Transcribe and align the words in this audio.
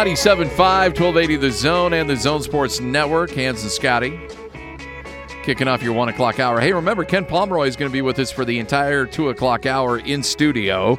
97.5, 0.00 0.56
1280 0.56 1.36
The 1.36 1.50
Zone 1.50 1.92
and 1.92 2.08
the 2.08 2.16
Zone 2.16 2.40
Sports 2.40 2.80
Network. 2.80 3.32
Hans 3.32 3.60
and 3.60 3.70
Scotty 3.70 4.18
kicking 5.42 5.68
off 5.68 5.82
your 5.82 5.92
1 5.92 6.08
o'clock 6.08 6.40
hour. 6.40 6.58
Hey, 6.58 6.72
remember, 6.72 7.04
Ken 7.04 7.26
Pomeroy 7.26 7.66
is 7.66 7.76
going 7.76 7.90
to 7.90 7.92
be 7.92 8.00
with 8.00 8.18
us 8.18 8.30
for 8.30 8.46
the 8.46 8.58
entire 8.58 9.04
2 9.04 9.28
o'clock 9.28 9.66
hour 9.66 9.98
in 9.98 10.22
studio. 10.22 10.98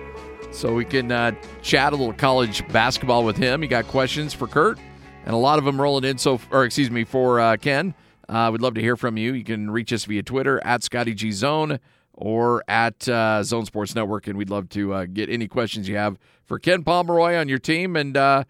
So 0.52 0.76
we 0.76 0.85
can 0.85 1.12
uh, 1.12 1.31
chat 1.63 1.93
a 1.93 1.95
little 1.95 2.13
college 2.13 2.67
basketball 2.67 3.26
with 3.26 3.38
him. 3.38 3.63
You 3.63 3.70
got 3.70 3.88
questions 3.88 4.35
for 4.35 4.45
Kurt, 4.45 4.77
and 5.26 5.34
a 5.34 5.38
lot 5.38 5.57
of 5.57 5.65
them 5.65 5.81
rolling 5.81 6.04
in. 6.04 6.20
So, 6.20 6.40
or 6.52 6.63
excuse 6.63 6.91
me, 6.91 7.04
for 7.04 7.40
uh, 7.40 7.57
Ken. 7.57 7.95
Uh, 8.29 8.49
we'd 8.52 8.62
love 8.62 8.76
to 8.76 8.81
hear 8.81 8.95
from 8.95 9.18
you. 9.18 9.34
You 9.34 9.43
can 9.43 9.71
reach 9.71 9.91
us 9.91 10.05
via 10.05 10.21
Twitter 10.21 10.63
at 10.63 10.84
Scotty 10.84 11.15
G 11.15 11.31
Zone 11.31 11.79
or 12.13 12.63
at 12.68 13.09
uh, 13.09 13.41
Zone 13.41 13.65
Sports 13.65 13.95
Network, 13.95 14.27
and 14.27 14.38
we'd 14.38 14.52
love 14.52 14.70
to 14.70 14.93
uh, 14.93 15.05
get 15.12 15.27
any 15.27 15.48
questions 15.48 15.90
you 15.90 15.95
have 15.95 16.20
for 16.45 16.59
Ken 16.59 16.84
Pomeroy 16.84 17.35
on 17.35 17.49
your 17.49 17.57
team, 17.57 17.95
and 17.95 18.15
uh, 18.15 18.43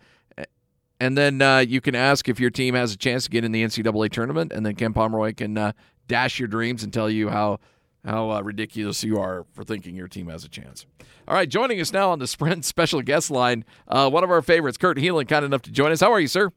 and 1.01 1.17
then 1.17 1.41
uh, 1.41 1.57
you 1.57 1.81
can 1.81 1.95
ask 1.95 2.29
if 2.29 2.39
your 2.39 2.51
team 2.51 2.75
has 2.75 2.93
a 2.93 2.97
chance 2.97 3.23
to 3.23 3.31
get 3.31 3.43
in 3.43 3.51
the 3.51 3.63
NCAA 3.63 4.11
tournament, 4.11 4.51
and 4.53 4.63
then 4.63 4.75
Ken 4.75 4.93
Pomeroy 4.93 5.33
can 5.33 5.57
uh, 5.57 5.71
dash 6.07 6.37
your 6.37 6.47
dreams 6.47 6.83
and 6.83 6.93
tell 6.93 7.09
you 7.09 7.29
how 7.29 7.59
how 8.05 8.29
uh, 8.29 8.41
ridiculous 8.41 9.03
you 9.03 9.19
are 9.19 9.45
for 9.53 9.63
thinking 9.63 9.95
your 9.95 10.07
team 10.07 10.27
has 10.27 10.45
a 10.45 10.49
chance. 10.49 10.85
All 11.27 11.33
right, 11.33 11.49
joining 11.49 11.81
us 11.81 11.91
now 11.91 12.11
on 12.11 12.19
the 12.19 12.27
Sprint 12.27 12.65
special 12.65 13.01
guest 13.01 13.31
line, 13.31 13.65
one 13.87 14.23
of 14.23 14.29
our 14.29 14.43
favorites, 14.43 14.77
Kurt 14.77 14.97
Helin, 14.97 15.27
kind 15.27 15.43
enough 15.43 15.63
to 15.63 15.71
join 15.71 15.91
us. 15.91 16.01
How 16.01 16.11
are 16.11 16.19
you, 16.19 16.27
sir? 16.27 16.51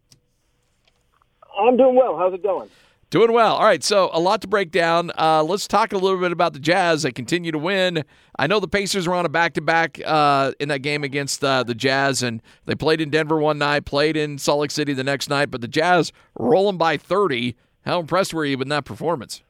I'm 1.59 1.79
doing 1.79 1.97
well. 1.97 2.19
How's 2.19 2.35
it 2.35 2.43
going? 2.43 2.69
Doing 3.15 3.31
well. 3.33 3.55
All 3.55 3.65
right, 3.65 3.85
so 3.85 4.11
a 4.13 4.19
lot 4.19 4.41
to 4.41 4.49
break 4.49 4.73
down. 4.73 5.13
Uh, 5.17 5.45
let's 5.45 5.69
talk 5.69 5.93
a 5.93 5.97
little 5.97 6.19
bit 6.19 6.33
about 6.33 6.53
the 6.53 6.59
Jazz. 6.59 7.05
They 7.05 7.13
continue 7.13 7.53
to 7.53 7.59
win. 7.59 8.05
I 8.41 8.49
know 8.49 8.59
the 8.59 8.67
Pacers 8.67 9.07
were 9.07 9.15
on 9.15 9.25
a 9.25 9.29
back-to-back 9.29 10.01
uh, 10.05 10.51
in 10.59 10.69
that 10.71 10.81
game 10.81 11.05
against 11.05 11.45
uh, 11.45 11.63
the 11.63 11.77
Jazz, 11.77 12.25
and 12.25 12.43
they 12.65 12.75
played 12.75 13.01
in 13.01 13.11
Denver 13.11 13.39
one 13.39 13.59
night, 13.59 13.85
played 13.85 14.17
in 14.17 14.37
Salt 14.37 14.63
Lake 14.63 14.73
City 14.73 14.95
the 14.95 15.05
next 15.05 15.31
night. 15.31 15.53
But 15.53 15.61
the 15.61 15.69
Jazz 15.69 16.11
rolling 16.37 16.77
by 16.77 16.97
30. 16.97 17.55
How 17.85 18.01
impressed 18.01 18.35
were 18.35 18.45
you 18.45 18.59
with 18.59 18.69
that 18.71 18.85
performance? 18.85 19.45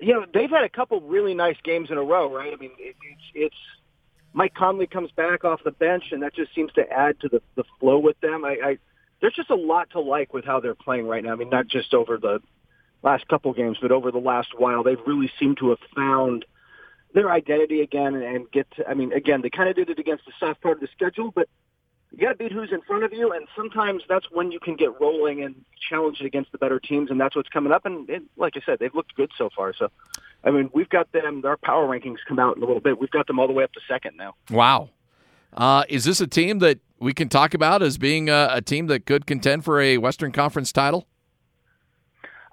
You 0.00 0.14
know, 0.14 0.24
they've 0.32 0.48
had 0.48 0.64
a 0.64 0.70
couple 0.70 1.02
really 1.02 1.34
nice 1.34 1.58
games 1.62 1.90
in 1.90 1.98
a 1.98 2.02
row, 2.02 2.34
right? 2.34 2.54
I 2.54 2.56
mean, 2.56 2.70
it, 2.78 2.96
it's, 3.02 3.22
it's 3.34 3.56
Mike 4.32 4.54
Conley 4.54 4.86
comes 4.86 5.10
back 5.10 5.44
off 5.44 5.60
the 5.64 5.72
bench, 5.72 6.04
and 6.12 6.22
that 6.22 6.34
just 6.34 6.54
seems 6.54 6.72
to 6.76 6.90
add 6.90 7.20
to 7.20 7.28
the, 7.28 7.42
the 7.56 7.64
flow 7.78 7.98
with 7.98 8.18
them. 8.20 8.46
I, 8.46 8.56
I 8.64 8.78
there's 9.20 9.34
just 9.34 9.50
a 9.50 9.56
lot 9.56 9.90
to 9.90 10.00
like 10.00 10.32
with 10.32 10.44
how 10.44 10.60
they're 10.60 10.74
playing 10.74 11.06
right 11.06 11.22
now. 11.22 11.32
I 11.32 11.36
mean, 11.36 11.50
not 11.50 11.66
just 11.66 11.94
over 11.94 12.18
the 12.18 12.40
last 13.02 13.26
couple 13.28 13.52
games, 13.52 13.78
but 13.80 13.92
over 13.92 14.10
the 14.10 14.18
last 14.18 14.50
while, 14.56 14.82
they've 14.82 15.00
really 15.06 15.30
seemed 15.38 15.58
to 15.58 15.70
have 15.70 15.78
found 15.94 16.44
their 17.14 17.30
identity 17.30 17.80
again 17.80 18.14
and 18.14 18.50
get. 18.50 18.70
To, 18.72 18.88
I 18.88 18.94
mean, 18.94 19.12
again, 19.12 19.42
they 19.42 19.50
kind 19.50 19.68
of 19.68 19.76
did 19.76 19.90
it 19.90 19.98
against 19.98 20.24
the 20.26 20.32
soft 20.38 20.60
part 20.60 20.76
of 20.76 20.80
the 20.80 20.88
schedule, 20.94 21.30
but 21.30 21.48
you 22.10 22.18
got 22.18 22.32
to 22.32 22.34
beat 22.36 22.52
who's 22.52 22.72
in 22.72 22.80
front 22.82 23.04
of 23.04 23.12
you, 23.12 23.32
and 23.32 23.46
sometimes 23.56 24.02
that's 24.08 24.26
when 24.30 24.50
you 24.50 24.60
can 24.60 24.76
get 24.76 24.98
rolling 25.00 25.42
and 25.42 25.54
challenge 25.88 26.20
it 26.20 26.26
against 26.26 26.52
the 26.52 26.58
better 26.58 26.80
teams, 26.80 27.10
and 27.10 27.20
that's 27.20 27.36
what's 27.36 27.48
coming 27.48 27.72
up. 27.72 27.84
And 27.86 28.08
it, 28.08 28.22
like 28.36 28.56
I 28.56 28.60
said, 28.64 28.78
they've 28.78 28.94
looked 28.94 29.14
good 29.14 29.30
so 29.36 29.50
far. 29.54 29.74
So, 29.74 29.90
I 30.44 30.50
mean, 30.50 30.70
we've 30.72 30.88
got 30.88 31.10
them. 31.12 31.42
Our 31.44 31.56
power 31.56 31.86
rankings 31.86 32.18
come 32.26 32.38
out 32.38 32.56
in 32.56 32.62
a 32.62 32.66
little 32.66 32.80
bit. 32.80 32.98
We've 32.98 33.10
got 33.10 33.26
them 33.26 33.38
all 33.38 33.46
the 33.46 33.52
way 33.52 33.64
up 33.64 33.72
to 33.72 33.80
second 33.88 34.16
now. 34.16 34.34
Wow. 34.50 34.90
Uh, 35.52 35.84
is 35.88 36.04
this 36.04 36.20
a 36.20 36.26
team 36.26 36.58
that 36.60 36.78
we 37.00 37.12
can 37.12 37.28
talk 37.28 37.54
about 37.54 37.82
as 37.82 37.98
being 37.98 38.28
a, 38.28 38.48
a 38.52 38.62
team 38.62 38.86
that 38.88 39.06
could 39.06 39.26
contend 39.26 39.64
for 39.64 39.80
a 39.80 39.98
Western 39.98 40.32
Conference 40.32 40.72
title? 40.72 41.06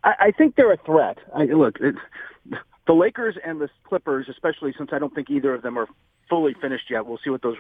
I, 0.03 0.13
I 0.19 0.31
think 0.31 0.55
they're 0.55 0.71
a 0.71 0.77
threat. 0.77 1.17
I, 1.33 1.45
look, 1.45 1.79
the 1.79 2.93
Lakers 2.93 3.35
and 3.43 3.59
the 3.59 3.69
Clippers, 3.83 4.27
especially 4.29 4.73
since 4.77 4.91
I 4.93 4.99
don't 4.99 5.13
think 5.13 5.29
either 5.29 5.53
of 5.53 5.61
them 5.61 5.77
are 5.77 5.87
fully 6.29 6.53
finished 6.53 6.89
yet. 6.89 7.05
We'll 7.05 7.19
see 7.23 7.29
what 7.29 7.41
those 7.41 7.57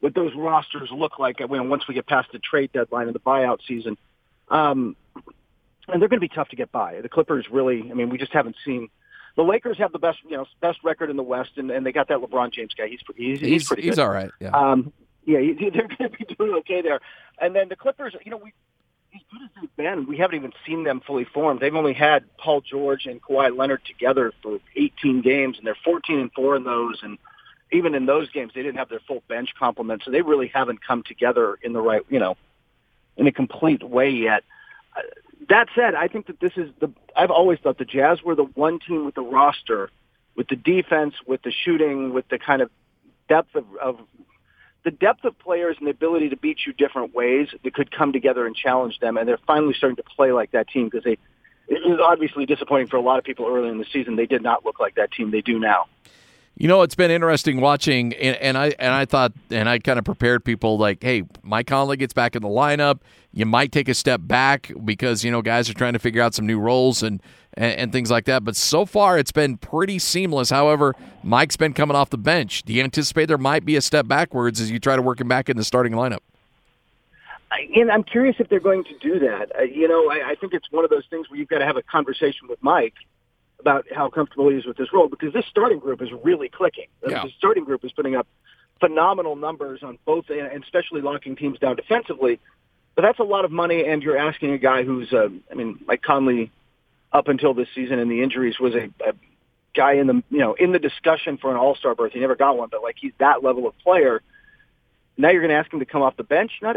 what 0.00 0.14
those 0.14 0.34
rosters 0.36 0.90
look 0.92 1.18
like 1.18 1.40
when 1.40 1.70
once 1.70 1.88
we 1.88 1.94
get 1.94 2.06
past 2.06 2.28
the 2.32 2.38
trade 2.38 2.70
deadline 2.72 3.06
and 3.06 3.14
the 3.14 3.20
buyout 3.20 3.60
season. 3.66 3.96
Um, 4.48 4.94
and 5.88 6.02
they're 6.02 6.08
going 6.08 6.20
to 6.20 6.28
be 6.28 6.28
tough 6.28 6.48
to 6.50 6.56
get 6.56 6.70
by. 6.70 7.00
The 7.00 7.08
Clippers 7.08 7.46
really, 7.50 7.90
I 7.90 7.94
mean, 7.94 8.10
we 8.10 8.18
just 8.18 8.32
haven't 8.32 8.56
seen. 8.64 8.88
The 9.36 9.42
Lakers 9.42 9.78
have 9.78 9.92
the 9.92 9.98
best, 9.98 10.18
you 10.24 10.36
know, 10.36 10.46
best 10.60 10.78
record 10.82 11.10
in 11.10 11.16
the 11.16 11.22
West, 11.22 11.52
and, 11.56 11.70
and 11.70 11.84
they 11.84 11.92
got 11.92 12.08
that 12.08 12.18
LeBron 12.18 12.52
James 12.52 12.74
guy. 12.74 12.88
He's 12.88 13.00
he's, 13.16 13.40
he's, 13.40 13.48
he's 13.48 13.66
pretty 13.68 13.82
he's 13.82 13.98
all 13.98 14.08
right. 14.08 14.30
Yeah. 14.40 14.50
Um, 14.50 14.92
yeah, 15.26 15.38
they're 15.60 15.88
going 15.88 16.10
to 16.10 16.16
be 16.16 16.24
doing 16.34 16.54
okay 16.60 16.80
there. 16.80 17.00
And 17.40 17.54
then 17.54 17.68
the 17.68 17.76
Clippers, 17.76 18.14
you 18.24 18.30
know, 18.30 18.38
we 18.38 18.52
as 19.14 19.22
good 19.30 19.42
as 19.44 19.50
they've 19.60 19.76
been, 19.76 20.06
we 20.06 20.18
haven't 20.18 20.36
even 20.36 20.52
seen 20.66 20.84
them 20.84 21.00
fully 21.00 21.24
formed. 21.24 21.60
They've 21.60 21.74
only 21.74 21.94
had 21.94 22.24
Paul 22.36 22.60
George 22.60 23.06
and 23.06 23.22
Kawhi 23.22 23.56
Leonard 23.56 23.82
together 23.84 24.32
for 24.42 24.58
18 24.76 25.22
games, 25.22 25.56
and 25.56 25.66
they're 25.66 25.76
14 25.84 26.18
and 26.18 26.32
four 26.32 26.56
in 26.56 26.64
those. 26.64 27.00
And 27.02 27.18
even 27.72 27.94
in 27.94 28.06
those 28.06 28.30
games, 28.30 28.52
they 28.54 28.62
didn't 28.62 28.76
have 28.76 28.88
their 28.88 29.00
full 29.00 29.22
bench 29.28 29.50
complement, 29.58 30.02
so 30.04 30.10
they 30.10 30.22
really 30.22 30.48
haven't 30.48 30.84
come 30.84 31.02
together 31.02 31.58
in 31.62 31.72
the 31.72 31.80
right, 31.80 32.02
you 32.10 32.18
know, 32.18 32.36
in 33.16 33.26
a 33.26 33.32
complete 33.32 33.82
way 33.82 34.10
yet. 34.10 34.44
Uh, 34.96 35.02
that 35.48 35.68
said, 35.74 35.94
I 35.94 36.08
think 36.08 36.26
that 36.26 36.40
this 36.40 36.52
is 36.56 36.70
the. 36.80 36.90
I've 37.14 37.30
always 37.30 37.58
thought 37.60 37.78
the 37.78 37.84
Jazz 37.84 38.22
were 38.22 38.34
the 38.34 38.44
one 38.44 38.80
team 38.80 39.04
with 39.06 39.14
the 39.14 39.22
roster, 39.22 39.90
with 40.34 40.48
the 40.48 40.56
defense, 40.56 41.14
with 41.26 41.42
the 41.42 41.52
shooting, 41.52 42.12
with 42.12 42.28
the 42.28 42.38
kind 42.38 42.62
of 42.62 42.70
depth 43.28 43.54
of, 43.54 43.64
of 43.80 43.98
the 44.86 44.92
depth 44.92 45.24
of 45.24 45.36
players 45.40 45.76
and 45.78 45.88
the 45.88 45.90
ability 45.90 46.28
to 46.28 46.36
beat 46.36 46.58
you 46.64 46.72
different 46.72 47.12
ways 47.12 47.48
that 47.64 47.74
could 47.74 47.90
come 47.90 48.12
together 48.12 48.46
and 48.46 48.54
challenge 48.54 49.00
them. 49.00 49.16
And 49.16 49.28
they're 49.28 49.40
finally 49.44 49.74
starting 49.76 49.96
to 49.96 50.04
play 50.04 50.30
like 50.30 50.52
that 50.52 50.68
team 50.68 50.86
because 50.86 51.02
they. 51.02 51.18
It 51.68 51.84
was 51.84 51.98
obviously 52.00 52.46
disappointing 52.46 52.86
for 52.86 52.96
a 52.96 53.00
lot 53.00 53.18
of 53.18 53.24
people 53.24 53.46
early 53.48 53.68
in 53.68 53.78
the 53.78 53.86
season. 53.92 54.14
They 54.14 54.26
did 54.26 54.40
not 54.40 54.64
look 54.64 54.78
like 54.78 54.94
that 54.94 55.10
team. 55.10 55.32
They 55.32 55.40
do 55.40 55.58
now. 55.58 55.86
You 56.58 56.68
know, 56.68 56.80
it's 56.80 56.94
been 56.94 57.10
interesting 57.10 57.60
watching, 57.60 58.14
and, 58.14 58.36
and 58.36 58.56
I 58.56 58.72
and 58.78 58.94
I 58.94 59.04
thought, 59.04 59.32
and 59.50 59.68
I 59.68 59.78
kind 59.78 59.98
of 59.98 60.06
prepared 60.06 60.42
people 60.42 60.78
like, 60.78 61.02
hey, 61.02 61.24
Mike 61.42 61.66
Conley 61.66 61.98
gets 61.98 62.14
back 62.14 62.34
in 62.34 62.40
the 62.40 62.48
lineup. 62.48 63.00
You 63.32 63.44
might 63.44 63.72
take 63.72 63.90
a 63.90 63.94
step 63.94 64.22
back 64.24 64.72
because 64.82 65.22
you 65.22 65.30
know 65.30 65.42
guys 65.42 65.68
are 65.68 65.74
trying 65.74 65.92
to 65.92 65.98
figure 65.98 66.22
out 66.22 66.32
some 66.32 66.46
new 66.46 66.58
roles 66.58 67.02
and, 67.02 67.22
and, 67.52 67.78
and 67.78 67.92
things 67.92 68.10
like 68.10 68.24
that. 68.24 68.42
But 68.42 68.56
so 68.56 68.86
far, 68.86 69.18
it's 69.18 69.32
been 69.32 69.58
pretty 69.58 69.98
seamless. 69.98 70.48
However, 70.48 70.94
Mike's 71.22 71.58
been 71.58 71.74
coming 71.74 71.94
off 71.94 72.08
the 72.08 72.16
bench. 72.16 72.62
Do 72.62 72.72
you 72.72 72.82
anticipate 72.82 73.26
there 73.26 73.36
might 73.36 73.66
be 73.66 73.76
a 73.76 73.82
step 73.82 74.08
backwards 74.08 74.58
as 74.58 74.70
you 74.70 74.78
try 74.78 74.96
to 74.96 75.02
work 75.02 75.20
him 75.20 75.28
back 75.28 75.50
in 75.50 75.58
the 75.58 75.64
starting 75.64 75.92
lineup? 75.92 76.20
And 77.76 77.90
I'm 77.90 78.02
curious 78.02 78.36
if 78.38 78.48
they're 78.48 78.60
going 78.60 78.84
to 78.84 78.98
do 78.98 79.18
that. 79.18 79.52
Uh, 79.58 79.62
you 79.62 79.88
know, 79.88 80.10
I, 80.10 80.30
I 80.30 80.34
think 80.36 80.54
it's 80.54 80.72
one 80.72 80.84
of 80.84 80.90
those 80.90 81.04
things 81.10 81.28
where 81.28 81.38
you've 81.38 81.48
got 81.48 81.58
to 81.58 81.66
have 81.66 81.76
a 81.76 81.82
conversation 81.82 82.48
with 82.48 82.62
Mike 82.62 82.94
about 83.66 83.84
how 83.92 84.08
comfortable 84.08 84.48
he 84.48 84.56
is 84.56 84.64
with 84.64 84.76
this 84.76 84.92
role 84.92 85.08
because 85.08 85.32
this 85.32 85.44
starting 85.50 85.80
group 85.80 86.00
is 86.00 86.08
really 86.22 86.48
clicking. 86.48 86.86
Yeah. 87.04 87.24
The 87.24 87.30
starting 87.36 87.64
group 87.64 87.84
is 87.84 87.90
putting 87.90 88.14
up 88.14 88.28
phenomenal 88.78 89.34
numbers 89.34 89.82
on 89.82 89.98
both, 90.04 90.26
and 90.30 90.62
especially 90.62 91.00
locking 91.00 91.34
teams 91.34 91.58
down 91.58 91.74
defensively. 91.74 92.38
But 92.94 93.02
that's 93.02 93.18
a 93.18 93.24
lot 93.24 93.44
of 93.44 93.50
money, 93.50 93.84
and 93.84 94.04
you're 94.04 94.16
asking 94.16 94.52
a 94.52 94.58
guy 94.58 94.84
who's, 94.84 95.12
uh, 95.12 95.30
I 95.50 95.54
mean, 95.54 95.80
Mike 95.84 96.02
Conley, 96.02 96.52
up 97.12 97.26
until 97.26 97.54
this 97.54 97.66
season 97.74 97.98
and 97.98 98.08
the 98.08 98.22
injuries, 98.22 98.60
was 98.60 98.74
a, 98.76 98.84
a 99.04 99.14
guy 99.74 99.94
in 99.94 100.06
the, 100.06 100.22
you 100.30 100.38
know, 100.38 100.54
in 100.54 100.70
the 100.70 100.78
discussion 100.78 101.36
for 101.36 101.50
an 101.50 101.56
All 101.56 101.74
Star 101.74 101.96
berth. 101.96 102.12
He 102.12 102.20
never 102.20 102.36
got 102.36 102.56
one, 102.56 102.68
but 102.70 102.84
like 102.84 102.96
he's 103.00 103.12
that 103.18 103.42
level 103.42 103.66
of 103.66 103.76
player. 103.78 104.22
Now 105.16 105.30
you're 105.30 105.40
going 105.40 105.50
to 105.50 105.56
ask 105.56 105.72
him 105.72 105.80
to 105.80 105.86
come 105.86 106.02
off 106.02 106.16
the 106.16 106.24
bench. 106.24 106.52
Not 106.62 106.76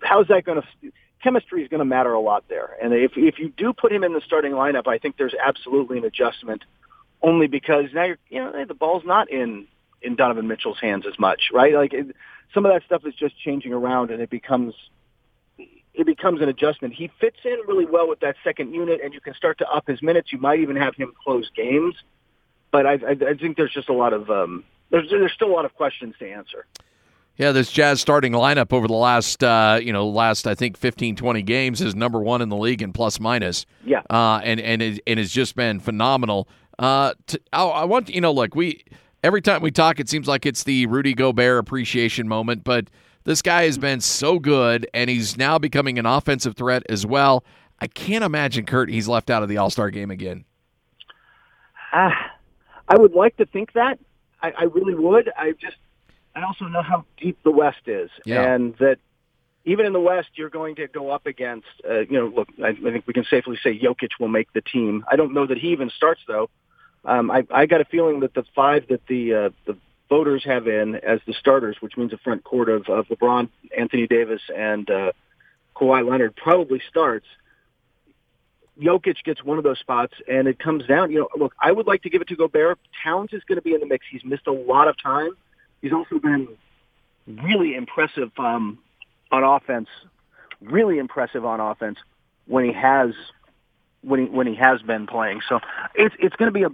how's 0.00 0.26
that 0.26 0.44
going 0.44 0.60
to? 0.60 0.92
Chemistry 1.22 1.62
is 1.62 1.68
going 1.68 1.78
to 1.78 1.86
matter 1.86 2.12
a 2.12 2.20
lot 2.20 2.44
there, 2.48 2.76
and 2.82 2.92
if 2.92 3.12
if 3.16 3.38
you 3.38 3.48
do 3.56 3.72
put 3.72 3.92
him 3.92 4.04
in 4.04 4.12
the 4.12 4.20
starting 4.20 4.52
lineup, 4.52 4.86
I 4.86 4.98
think 4.98 5.16
there's 5.16 5.34
absolutely 5.34 5.98
an 5.98 6.04
adjustment. 6.04 6.64
Only 7.22 7.46
because 7.46 7.86
now 7.94 8.04
you're, 8.04 8.18
you 8.28 8.40
know, 8.40 8.64
the 8.66 8.74
ball's 8.74 9.04
not 9.06 9.30
in 9.30 9.66
in 10.02 10.16
Donovan 10.16 10.46
Mitchell's 10.46 10.78
hands 10.80 11.06
as 11.06 11.18
much, 11.18 11.50
right? 11.52 11.72
Like 11.72 11.94
it, 11.94 12.14
some 12.52 12.66
of 12.66 12.72
that 12.72 12.84
stuff 12.84 13.06
is 13.06 13.14
just 13.14 13.38
changing 13.38 13.72
around, 13.72 14.10
and 14.10 14.20
it 14.20 14.28
becomes 14.28 14.74
it 15.94 16.06
becomes 16.06 16.42
an 16.42 16.48
adjustment. 16.48 16.94
He 16.94 17.10
fits 17.20 17.38
in 17.44 17.58
really 17.66 17.86
well 17.86 18.08
with 18.08 18.20
that 18.20 18.36
second 18.42 18.74
unit, 18.74 19.00
and 19.02 19.14
you 19.14 19.20
can 19.20 19.34
start 19.34 19.58
to 19.58 19.68
up 19.68 19.86
his 19.86 20.02
minutes. 20.02 20.32
You 20.32 20.38
might 20.38 20.60
even 20.60 20.76
have 20.76 20.94
him 20.96 21.12
close 21.24 21.48
games, 21.56 21.94
but 22.70 22.86
I, 22.86 22.94
I, 22.94 23.16
I 23.28 23.34
think 23.34 23.56
there's 23.56 23.72
just 23.72 23.88
a 23.88 23.92
lot 23.92 24.12
of 24.12 24.28
um, 24.30 24.64
there's 24.90 25.08
there's 25.08 25.32
still 25.32 25.48
a 25.48 25.54
lot 25.54 25.64
of 25.64 25.74
questions 25.74 26.14
to 26.18 26.30
answer. 26.30 26.66
Yeah, 27.36 27.50
this 27.50 27.70
Jazz 27.72 28.00
starting 28.00 28.32
lineup 28.32 28.72
over 28.72 28.86
the 28.86 28.94
last, 28.94 29.42
uh, 29.42 29.80
you 29.82 29.92
know, 29.92 30.06
last 30.06 30.46
I 30.46 30.54
think 30.54 30.76
15, 30.76 31.16
20 31.16 31.42
games 31.42 31.80
is 31.80 31.96
number 31.96 32.20
one 32.20 32.40
in 32.40 32.48
the 32.48 32.56
league 32.56 32.80
in 32.80 32.92
plus 32.92 33.18
minus. 33.18 33.66
Yeah, 33.84 34.02
uh, 34.08 34.40
and 34.44 34.60
and 34.60 34.80
it, 34.80 35.00
and 35.06 35.18
it's 35.18 35.32
just 35.32 35.56
been 35.56 35.80
phenomenal. 35.80 36.48
Uh, 36.78 37.14
to, 37.26 37.40
I, 37.52 37.64
I 37.64 37.84
want 37.84 38.08
you 38.08 38.20
know, 38.20 38.32
look, 38.32 38.54
we 38.54 38.84
every 39.24 39.42
time 39.42 39.62
we 39.62 39.72
talk, 39.72 39.98
it 39.98 40.08
seems 40.08 40.28
like 40.28 40.46
it's 40.46 40.62
the 40.62 40.86
Rudy 40.86 41.12
Gobert 41.12 41.58
appreciation 41.58 42.28
moment, 42.28 42.62
but 42.62 42.88
this 43.24 43.42
guy 43.42 43.64
has 43.64 43.78
been 43.78 44.00
so 44.00 44.38
good, 44.38 44.86
and 44.94 45.10
he's 45.10 45.36
now 45.36 45.58
becoming 45.58 45.98
an 45.98 46.06
offensive 46.06 46.56
threat 46.56 46.84
as 46.88 47.04
well. 47.04 47.42
I 47.80 47.88
can't 47.88 48.22
imagine 48.22 48.64
Kurt 48.64 48.90
he's 48.90 49.08
left 49.08 49.28
out 49.28 49.42
of 49.42 49.48
the 49.48 49.56
All 49.56 49.70
Star 49.70 49.90
game 49.90 50.12
again. 50.12 50.44
Uh, 51.92 52.10
I 52.88 52.96
would 52.96 53.14
like 53.14 53.36
to 53.38 53.46
think 53.46 53.72
that. 53.72 53.98
I, 54.40 54.52
I 54.52 54.64
really 54.64 54.94
would. 54.94 55.30
I 55.36 55.52
just 55.52 55.76
I 56.34 56.42
also 56.42 56.66
know 56.66 56.82
how 56.82 57.04
deep 57.16 57.38
the 57.44 57.50
West 57.50 57.86
is, 57.86 58.10
Yeah. 58.24 58.42
and 58.54 58.76
that 58.78 58.98
even 59.64 59.86
in 59.86 59.92
the 59.92 60.00
West, 60.00 60.28
you're 60.34 60.50
going 60.50 60.74
to 60.76 60.86
go 60.88 61.10
up 61.10 61.26
against. 61.26 61.66
Uh, 61.88 62.00
you 62.00 62.18
know, 62.18 62.26
look, 62.26 62.48
I, 62.62 62.68
I 62.68 62.74
think 62.92 63.06
we 63.06 63.14
can 63.14 63.24
safely 63.24 63.58
say 63.62 63.78
Jokic 63.78 64.10
will 64.20 64.28
make 64.28 64.52
the 64.52 64.60
team. 64.60 65.04
I 65.10 65.16
don't 65.16 65.32
know 65.32 65.46
that 65.46 65.58
he 65.58 65.68
even 65.68 65.90
starts 65.90 66.20
though. 66.26 66.50
Um, 67.04 67.30
I, 67.30 67.46
I 67.50 67.66
got 67.66 67.80
a 67.80 67.84
feeling 67.84 68.20
that 68.20 68.34
the 68.34 68.44
five 68.54 68.86
that 68.88 69.06
the 69.06 69.34
uh, 69.34 69.50
the 69.66 69.76
voters 70.08 70.44
have 70.44 70.66
in 70.68 70.96
as 70.96 71.20
the 71.26 71.32
starters, 71.34 71.76
which 71.80 71.96
means 71.96 72.12
a 72.12 72.18
front 72.18 72.44
court 72.44 72.68
of, 72.68 72.88
of 72.88 73.06
LeBron, 73.08 73.48
Anthony 73.76 74.06
Davis, 74.06 74.42
and 74.54 74.88
uh, 74.90 75.12
Kawhi 75.76 76.08
Leonard 76.08 76.36
probably 76.36 76.80
starts. 76.88 77.26
Jokic 78.80 79.22
gets 79.24 79.42
one 79.44 79.56
of 79.56 79.64
those 79.64 79.78
spots, 79.78 80.14
and 80.28 80.48
it 80.48 80.58
comes 80.58 80.84
down. 80.86 81.10
You 81.12 81.20
know, 81.20 81.28
look, 81.36 81.54
I 81.60 81.70
would 81.70 81.86
like 81.86 82.02
to 82.02 82.10
give 82.10 82.22
it 82.22 82.28
to 82.28 82.36
Gobert. 82.36 82.78
Towns 83.04 83.30
is 83.32 83.42
going 83.44 83.56
to 83.56 83.62
be 83.62 83.72
in 83.72 83.80
the 83.80 83.86
mix. 83.86 84.04
He's 84.10 84.24
missed 84.24 84.46
a 84.46 84.52
lot 84.52 84.88
of 84.88 84.96
time. 85.00 85.30
He's 85.84 85.92
also 85.92 86.18
been 86.18 86.48
really 87.26 87.74
impressive 87.74 88.30
um, 88.38 88.78
on 89.30 89.44
offense. 89.44 89.88
Really 90.62 90.96
impressive 90.96 91.44
on 91.44 91.60
offense 91.60 91.98
when 92.46 92.64
he 92.64 92.72
has 92.72 93.10
when 94.00 94.20
he 94.20 94.26
when 94.26 94.46
he 94.46 94.54
has 94.54 94.80
been 94.80 95.06
playing. 95.06 95.42
So 95.46 95.60
it's 95.94 96.14
it's 96.18 96.34
going 96.36 96.50
to 96.50 96.58
be 96.58 96.62
a. 96.62 96.70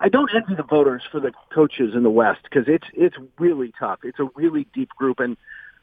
I 0.00 0.08
don't 0.08 0.30
envy 0.34 0.54
the 0.54 0.62
voters 0.62 1.02
for 1.12 1.20
the 1.20 1.32
coaches 1.54 1.94
in 1.94 2.02
the 2.02 2.08
West 2.08 2.40
because 2.44 2.64
it's 2.66 2.86
it's 2.94 3.16
really 3.38 3.74
tough. 3.78 3.98
It's 4.04 4.18
a 4.18 4.28
really 4.36 4.66
deep 4.72 4.88
group, 4.96 5.20
and 5.20 5.36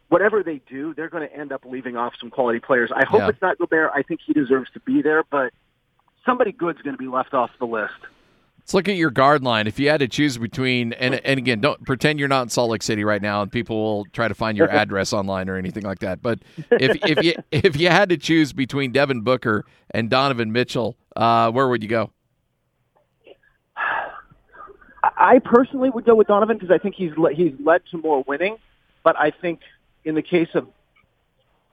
whatever 0.08 0.42
they 0.42 0.62
do, 0.68 0.96
they're 0.96 1.10
going 1.10 1.30
to 1.30 1.36
end 1.36 1.52
up 1.52 1.64
leaving 1.64 1.96
off 1.96 2.14
some 2.20 2.32
quality 2.32 2.60
players. 2.60 2.90
I 2.92 3.06
hope 3.06 3.20
Yeah. 3.20 3.30
it's 3.30 3.42
not 3.44 3.60
Gobert. 3.60 3.92
I 3.94 4.02
think 4.02 4.22
he 4.26 4.34
deserves 4.34 4.72
to 4.72 4.80
be 4.80 5.04
there, 5.04 5.24
but 5.30 5.54
somebody 6.26 6.54
good's 6.54 6.82
going 6.82 6.96
to 6.96 7.00
be 7.00 7.08
left 7.08 7.36
off 7.36 7.52
the 7.60 7.68
list. 7.68 7.94
Let's 8.70 8.76
look 8.76 8.88
at 8.88 8.98
your 8.98 9.10
guard 9.10 9.44
line. 9.44 9.66
If 9.66 9.80
you 9.80 9.90
had 9.90 10.00
to 10.02 10.08
choose 10.08 10.38
between, 10.38 10.94
and 10.94 11.16
and 11.26 11.40
again, 11.40 11.60
don't 11.60 11.84
pretend 11.88 12.20
you're 12.20 12.28
not 12.28 12.44
in 12.44 12.50
Salt 12.50 12.70
Lake 12.70 12.84
City 12.84 13.04
right 13.04 13.20
now, 13.20 13.42
and 13.42 13.52
people 13.52 13.76
will 13.82 14.06
try 14.14 14.28
to 14.28 14.36
find 14.36 14.56
your 14.56 14.70
address 14.72 15.12
online 15.12 15.50
or 15.50 15.56
anything 15.56 15.82
like 15.82 15.98
that. 16.02 16.22
But 16.22 16.38
if 16.70 16.96
if 17.04 17.24
you 17.24 17.34
if 17.52 17.80
you 17.80 17.90
had 17.90 18.10
to 18.10 18.18
choose 18.18 18.54
between 18.54 18.92
Devin 18.92 19.22
Booker 19.22 19.66
and 19.90 20.08
Donovan 20.08 20.52
Mitchell, 20.52 20.96
uh, 21.16 21.50
where 21.52 21.68
would 21.68 21.82
you 21.82 21.90
go? 21.90 22.12
I 25.02 25.40
personally 25.44 25.90
would 25.90 26.06
go 26.06 26.14
with 26.14 26.28
Donovan 26.28 26.58
because 26.60 26.70
I 26.70 26.78
think 26.78 26.94
he's 26.94 27.18
le- 27.18 27.34
he's 27.34 27.54
led 27.64 27.82
to 27.90 27.98
more 27.98 28.24
winning. 28.28 28.58
But 29.04 29.20
I 29.20 29.32
think 29.32 29.62
in 30.06 30.14
the 30.14 30.22
case 30.22 30.50
of 30.54 30.68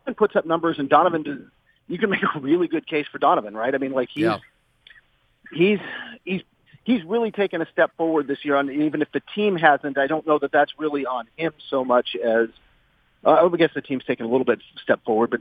Donovan 0.07 0.15
puts 0.17 0.35
up 0.35 0.47
numbers, 0.47 0.79
and 0.79 0.89
Donovan, 0.89 1.25
does, 1.25 1.41
you 1.89 1.99
can 1.99 2.09
make 2.09 2.23
a 2.23 2.41
really 2.41 2.69
good 2.69 2.87
case 2.87 3.07
for 3.13 3.19
Donovan, 3.19 3.55
right? 3.55 3.75
I 3.75 3.77
mean, 3.77 3.93
like 3.93 4.09
he's 4.15 4.23
Yeah. 4.25 4.39
he's 5.53 5.79
he's 6.25 6.41
he's 6.87 7.03
really 7.03 7.33
taken 7.33 7.61
a 7.61 7.67
step 7.73 7.91
forward 7.97 8.29
this 8.29 8.45
year. 8.45 8.55
And 8.55 8.71
even 8.71 9.03
if 9.03 9.11
the 9.11 9.21
team 9.35 9.57
hasn't, 9.57 9.99
I 9.99 10.07
don't 10.07 10.25
know 10.25 10.39
that 10.39 10.53
that's 10.53 10.73
really 10.79 11.05
on 11.05 11.27
him 11.37 11.53
so 11.69 11.85
much 11.85 12.15
as 12.15 12.49
uh, 13.25 13.49
I 13.53 13.57
guess 13.57 13.73
the 13.75 13.83
team's 13.83 14.05
taken 14.05 14.25
a 14.25 14.29
little 14.29 14.45
bit 14.45 14.61
step 14.81 15.05
forward, 15.05 15.31
but 15.31 15.41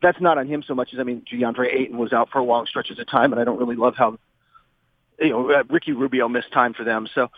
that's 0.00 0.20
not 0.20 0.38
on 0.38 0.48
him 0.48 0.62
so 0.66 0.74
much 0.74 0.94
as 0.94 0.98
I 0.98 1.02
mean, 1.02 1.22
DeAndre 1.30 1.72
Ayton 1.72 1.98
was 1.98 2.14
out 2.14 2.30
for 2.30 2.40
long 2.40 2.64
stretches 2.66 2.98
of 2.98 3.06
time, 3.06 3.32
and 3.32 3.40
I 3.40 3.44
don't 3.44 3.58
really 3.58 3.76
love 3.76 3.96
how 3.96 4.18
you 5.20 5.28
know 5.28 5.50
uh, 5.50 5.62
Ricky 5.68 5.92
Rubio 5.92 6.26
missed 6.28 6.50
time 6.52 6.72
for 6.72 6.84
them. 6.84 7.06
So, 7.14 7.28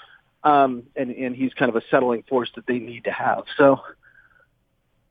um, 0.45 0.85
and 0.95 1.11
and 1.11 1.35
he's 1.35 1.53
kind 1.55 1.69
of 1.69 1.75
a 1.75 1.83
settling 1.91 2.23
force 2.29 2.51
that 2.55 2.69
they 2.69 2.79
need 2.79 3.05
to 3.05 3.11
have. 3.11 3.45
So, 3.57 3.81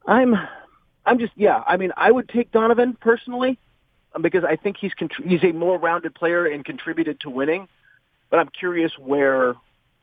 I'm 0.07 0.33
I'm 1.05 1.19
just 1.19 1.33
yeah. 1.35 1.61
I 1.67 1.75
mean, 1.75 1.91
I 1.97 2.09
would 2.09 2.29
take 2.29 2.51
Donovan 2.53 2.95
personally 2.99 3.59
um, 4.15 4.21
because 4.21 4.45
I 4.45 4.55
think 4.55 4.77
he's 4.79 4.93
he's 5.25 5.43
a 5.43 5.51
more 5.51 5.77
rounded 5.77 6.15
player 6.15 6.45
and 6.45 6.63
contributed 6.63 7.19
to 7.21 7.29
winning. 7.29 7.67
But 8.33 8.39
I'm 8.39 8.49
curious 8.49 8.91
where 8.97 9.53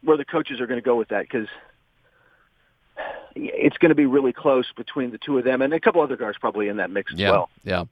where 0.05 0.17
the 0.17 0.25
coaches 0.25 0.61
are 0.61 0.69
going 0.69 0.79
to 0.79 0.85
go 0.85 0.95
with 0.95 1.09
that 1.09 1.23
because 1.23 1.49
it's 3.35 3.77
going 3.79 3.89
to 3.89 3.97
be 3.97 4.07
really 4.07 4.33
close 4.33 4.67
between 4.77 5.11
the 5.11 5.19
two 5.19 5.37
of 5.37 5.43
them 5.43 5.61
and 5.63 5.73
a 5.75 5.81
couple 5.81 6.01
other 6.01 6.17
guys 6.17 6.35
probably 6.41 6.69
in 6.69 6.77
that 6.77 6.91
mix 6.93 7.13
as 7.13 7.19
Yeah, 7.19 7.31
well. 7.33 7.51
yeah. 7.65 7.85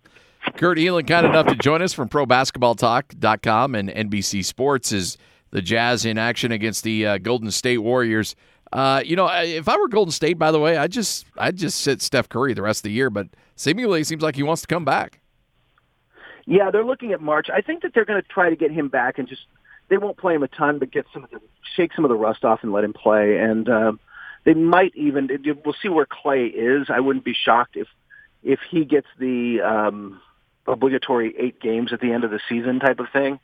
Kurt 0.56 0.78
Helin, 0.78 1.08
kind 1.08 1.26
enough 1.26 1.46
to 1.48 1.56
join 1.56 1.82
us 1.82 1.92
from 1.92 2.08
ProBasketballTalk.com 2.08 3.74
and 3.74 3.88
NBC 3.88 4.44
Sports 4.44 4.92
is 4.92 5.18
the 5.50 5.60
Jazz 5.60 6.04
in 6.04 6.18
action 6.18 6.52
against 6.52 6.84
the 6.84 7.04
uh, 7.04 7.18
Golden 7.18 7.50
State 7.50 7.78
Warriors. 7.78 8.36
Uh, 8.72 9.02
you 9.04 9.16
know, 9.16 9.26
if 9.42 9.68
I 9.68 9.76
were 9.76 9.88
Golden 9.88 10.12
State, 10.12 10.38
by 10.38 10.52
the 10.52 10.60
way, 10.60 10.76
I 10.76 10.86
just 10.86 11.26
I'd 11.36 11.56
just 11.56 11.80
sit 11.80 12.00
Steph 12.00 12.28
Curry 12.28 12.54
the 12.54 12.62
rest 12.62 12.78
of 12.78 12.82
the 12.84 12.92
year. 12.92 13.10
But 13.10 13.26
seemingly, 13.56 14.02
it 14.02 14.06
seems 14.06 14.22
like 14.22 14.36
he 14.36 14.44
wants 14.44 14.62
to 14.62 14.68
come 14.68 14.84
back. 14.84 15.18
Yeah, 16.46 16.70
they're 16.70 16.84
looking 16.84 17.12
at 17.12 17.20
March. 17.20 17.48
I 17.52 17.60
think 17.60 17.82
that 17.82 17.92
they're 17.92 18.04
going 18.04 18.22
to 18.22 18.28
try 18.28 18.50
to 18.50 18.56
get 18.56 18.70
him 18.70 18.86
back 18.88 19.18
and 19.18 19.26
just 19.28 19.42
they 19.88 19.96
won't 19.96 20.16
play 20.16 20.34
him 20.34 20.42
a 20.42 20.48
ton, 20.48 20.78
but 20.78 20.90
get 20.90 21.06
some 21.12 21.24
of 21.24 21.30
the 21.30 21.40
shake 21.76 21.92
some 21.94 22.04
of 22.04 22.08
the 22.08 22.16
rust 22.16 22.44
off 22.44 22.60
and 22.62 22.72
let 22.72 22.84
him 22.84 22.92
play. 22.92 23.38
And 23.38 23.68
um, 23.68 24.00
they 24.44 24.54
might 24.54 24.94
even 24.94 25.28
we'll 25.64 25.74
see 25.80 25.88
where 25.88 26.06
Clay 26.06 26.46
is. 26.46 26.88
I 26.88 27.00
wouldn't 27.00 27.24
be 27.24 27.34
shocked 27.34 27.76
if 27.76 27.88
if 28.42 28.60
he 28.70 28.84
gets 28.84 29.06
the 29.18 29.60
um, 29.60 30.20
obligatory 30.66 31.34
eight 31.38 31.60
games 31.60 31.92
at 31.92 32.00
the 32.00 32.12
end 32.12 32.24
of 32.24 32.30
the 32.30 32.40
season 32.48 32.80
type 32.80 33.00
of 33.00 33.06
thing. 33.12 33.40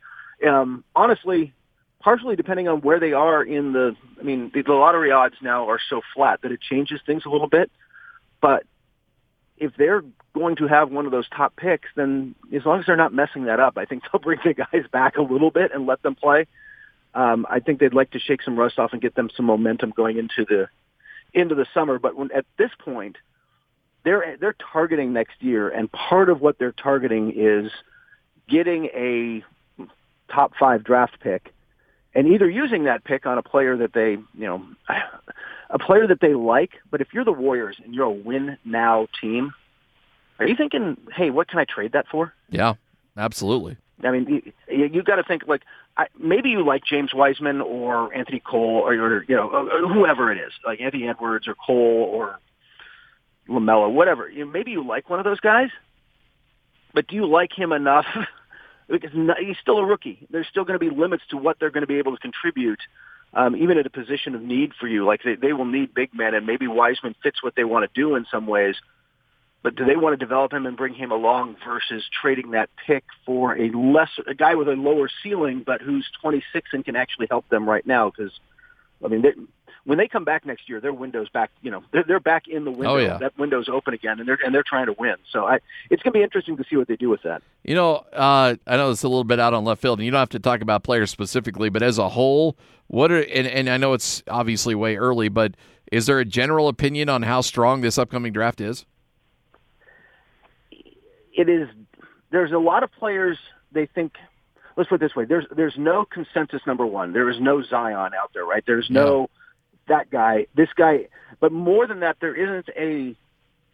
Um, 0.47 0.83
honestly, 0.95 1.53
partially 1.99 2.35
depending 2.35 2.67
on 2.67 2.81
where 2.81 2.99
they 2.99 3.13
are 3.13 3.43
in 3.43 3.73
the. 3.73 3.95
I 4.19 4.23
mean, 4.23 4.51
the, 4.53 4.61
the 4.61 4.73
lottery 4.73 5.11
odds 5.11 5.35
now 5.41 5.69
are 5.69 5.79
so 5.89 6.01
flat 6.13 6.41
that 6.43 6.51
it 6.51 6.61
changes 6.61 7.01
things 7.05 7.23
a 7.25 7.29
little 7.29 7.49
bit. 7.49 7.71
But 8.41 8.63
if 9.57 9.73
they're 9.77 10.03
going 10.35 10.57
to 10.57 10.67
have 10.67 10.91
one 10.91 11.05
of 11.05 11.11
those 11.11 11.27
top 11.29 11.55
picks, 11.55 11.87
then 11.95 12.35
as 12.53 12.65
long 12.65 12.79
as 12.79 12.85
they're 12.85 12.97
not 12.97 13.13
messing 13.13 13.45
that 13.45 13.59
up, 13.59 13.77
I 13.77 13.85
think 13.85 14.03
they'll 14.11 14.21
bring 14.21 14.39
the 14.43 14.53
guys 14.53 14.85
back 14.91 15.17
a 15.17 15.21
little 15.21 15.49
bit 15.49 15.71
and 15.73 15.87
let 15.87 16.03
them 16.03 16.13
play. 16.13 16.45
Um, 17.15 17.47
I 17.49 17.61
think 17.61 17.79
they'd 17.79 17.93
like 17.93 18.11
to 18.11 18.19
shake 18.19 18.43
some 18.43 18.59
rust 18.59 18.77
off 18.77 18.91
and 18.91 19.01
get 19.01 19.15
them 19.15 19.29
some 19.35 19.45
momentum 19.45 19.93
going 19.95 20.17
into 20.17 20.45
the 20.47 20.67
into 21.33 21.55
the 21.55 21.65
summer. 21.73 21.97
But 21.97 22.15
when, 22.15 22.29
at 22.33 22.45
this 22.57 22.71
point, 22.77 23.15
they're 24.03 24.35
they're 24.39 24.55
targeting 24.71 25.13
next 25.13 25.41
year, 25.41 25.69
and 25.69 25.89
part 25.91 26.29
of 26.29 26.41
what 26.41 26.59
they're 26.59 26.73
targeting 26.73 27.31
is 27.35 27.71
getting 28.49 28.85
a 28.87 29.43
top 30.29 30.51
five 30.59 30.83
draft 30.83 31.21
pick, 31.21 31.53
and 32.13 32.27
either 32.27 32.49
using 32.49 32.83
that 32.83 33.05
pick 33.05 33.25
on 33.25 33.37
a 33.37 33.43
player 33.43 33.77
that 33.77 33.93
they 33.93 34.11
you 34.11 34.25
know 34.33 34.65
a 35.69 35.79
player 35.79 36.07
that 36.07 36.19
they 36.19 36.33
like. 36.33 36.71
But 36.91 36.99
if 36.99 37.13
you're 37.13 37.25
the 37.25 37.31
Warriors 37.31 37.77
and 37.81 37.95
you're 37.95 38.05
a 38.05 38.11
win 38.11 38.57
now 38.65 39.07
team, 39.21 39.53
are 40.39 40.47
you 40.47 40.55
thinking, 40.55 40.97
hey, 41.15 41.29
what 41.29 41.47
can 41.47 41.59
I 41.59 41.65
trade 41.65 41.93
that 41.93 42.07
for? 42.09 42.33
Yeah, 42.49 42.73
absolutely. 43.17 43.77
I 44.03 44.11
mean, 44.11 44.51
you, 44.67 44.85
you 44.85 45.03
got 45.03 45.15
to 45.15 45.23
think 45.23 45.43
like 45.47 45.61
I, 45.97 46.07
maybe 46.19 46.49
you 46.49 46.65
like 46.65 46.83
James 46.83 47.13
Wiseman 47.13 47.61
or 47.61 48.13
Anthony 48.13 48.41
Cole 48.41 48.81
or, 48.85 48.93
or 48.93 49.23
you 49.23 49.35
know 49.35 49.49
or 49.49 49.87
whoever 49.93 50.31
it 50.31 50.37
is, 50.37 50.51
like 50.65 50.81
Anthony 50.81 51.07
Edwards 51.07 51.47
or 51.47 51.55
Cole 51.55 52.09
or 52.11 52.39
Lamelo, 53.47 53.91
whatever. 53.91 54.29
You 54.29 54.45
maybe 54.45 54.71
you 54.71 54.85
like 54.85 55.09
one 55.09 55.19
of 55.19 55.25
those 55.25 55.39
guys, 55.39 55.69
but 56.93 57.07
do 57.07 57.15
you 57.15 57.25
like 57.25 57.57
him 57.57 57.71
enough? 57.71 58.05
because 58.89 59.11
no- 59.13 59.35
he's 59.39 59.57
still 59.61 59.77
a 59.77 59.85
rookie. 59.85 60.27
There's 60.29 60.47
still 60.47 60.65
going 60.65 60.79
to 60.79 60.89
be 60.89 60.93
limits 60.95 61.23
to 61.29 61.37
what 61.37 61.57
they're 61.59 61.71
going 61.71 61.81
to 61.81 61.87
be 61.87 61.97
able 61.97 62.15
to 62.15 62.21
contribute, 62.21 62.79
um, 63.33 63.55
even 63.55 63.77
at 63.77 63.85
a 63.85 63.89
position 63.89 64.35
of 64.35 64.41
need 64.41 64.73
for 64.79 64.87
you. 64.87 65.05
Like 65.05 65.21
they, 65.23 65.35
they 65.35 65.53
will 65.53 65.65
need 65.65 65.93
big 65.93 66.13
men, 66.13 66.33
and 66.33 66.45
maybe 66.45 66.67
Wiseman 66.67 67.15
fits 67.23 67.41
what 67.41 67.55
they 67.55 67.63
want 67.63 67.91
to 67.91 67.99
do 68.01 68.15
in 68.15 68.25
some 68.29 68.47
ways. 68.47 68.75
But 69.65 69.75
do 69.75 69.83
they 69.83 69.95
want 69.95 70.13
to 70.13 70.23
develop 70.23 70.53
him 70.53 70.67
and 70.67 70.77
bring 70.77 70.93
him 70.93 71.11
along 71.11 71.55
versus 71.65 72.07
trading 72.21 72.51
that 72.51 72.69
pick 72.85 73.03
for 73.25 73.57
a 73.57 73.71
lesser 73.71 74.21
a 74.27 74.35
guy 74.35 74.53
with 74.53 74.67
a 74.67 74.73
lower 74.73 75.09
ceiling, 75.23 75.63
but 75.65 75.81
who's 75.81 76.07
26 76.21 76.69
and 76.73 76.85
can 76.85 76.95
actually 76.95 77.25
help 77.31 77.49
them 77.49 77.67
right 77.67 77.83
now? 77.83 78.11
Because 78.11 78.31
I 79.03 79.07
mean, 79.07 79.23
they, 79.23 79.33
when 79.83 79.97
they 79.97 80.07
come 80.07 80.23
back 80.23 80.45
next 80.45 80.69
year, 80.69 80.79
their 80.79 80.93
window's 80.93 81.29
back. 81.29 81.49
You 81.63 81.71
know, 81.71 81.83
they're, 81.91 82.03
they're 82.03 82.19
back 82.19 82.47
in 82.47 82.63
the 82.63 82.69
window. 82.69 82.93
Oh, 82.93 82.97
yeah. 82.97 83.17
That 83.17 83.39
window's 83.39 83.67
open 83.67 83.95
again, 83.95 84.19
and 84.19 84.29
they're 84.29 84.37
and 84.45 84.53
they're 84.53 84.61
trying 84.61 84.85
to 84.85 84.93
win. 84.99 85.15
So 85.31 85.47
I, 85.47 85.55
it's 85.89 86.03
going 86.03 86.13
to 86.13 86.19
be 86.19 86.21
interesting 86.21 86.57
to 86.57 86.63
see 86.69 86.75
what 86.75 86.87
they 86.87 86.95
do 86.95 87.09
with 87.09 87.23
that. 87.23 87.41
You 87.63 87.73
know, 87.73 88.05
uh, 88.13 88.57
I 88.67 88.77
know 88.77 88.91
it's 88.91 89.01
a 89.01 89.07
little 89.07 89.23
bit 89.23 89.39
out 89.39 89.55
on 89.55 89.65
left 89.65 89.81
field, 89.81 89.97
and 89.97 90.05
you 90.05 90.11
don't 90.11 90.19
have 90.19 90.29
to 90.29 90.39
talk 90.39 90.61
about 90.61 90.83
players 90.83 91.09
specifically, 91.09 91.69
but 91.69 91.81
as 91.81 91.97
a 91.97 92.09
whole, 92.09 92.55
what 92.85 93.11
are 93.11 93.21
and, 93.21 93.47
and 93.47 93.67
I 93.67 93.77
know 93.77 93.93
it's 93.93 94.21
obviously 94.27 94.75
way 94.75 94.95
early, 94.95 95.27
but 95.27 95.55
is 95.91 96.05
there 96.05 96.19
a 96.19 96.25
general 96.25 96.67
opinion 96.67 97.09
on 97.09 97.23
how 97.23 97.41
strong 97.41 97.81
this 97.81 97.97
upcoming 97.97 98.31
draft 98.31 98.61
is? 98.61 98.85
It 101.35 101.49
is 101.49 101.67
there's 102.31 102.51
a 102.51 102.57
lot 102.57 102.83
of 102.83 102.91
players 102.91 103.37
they 103.71 103.85
think 103.85 104.13
let's 104.77 104.89
put 104.89 104.95
it 104.95 105.01
this 105.01 105.15
way 105.15 105.25
there's 105.25 105.45
there's 105.55 105.75
no 105.77 106.05
consensus 106.05 106.61
number 106.65 106.85
one. 106.85 107.13
There 107.13 107.29
is 107.29 107.39
no 107.39 107.63
zion 107.63 108.11
out 108.13 108.31
there 108.33 108.45
right? 108.45 108.63
There's 108.65 108.89
no 108.89 109.29
that 109.87 110.09
guy 110.09 110.47
this 110.55 110.69
guy. 110.75 111.07
But 111.39 111.51
more 111.51 111.87
than 111.87 111.99
that 111.99 112.17
there 112.21 112.35
isn't 112.35 112.69
a 112.77 113.15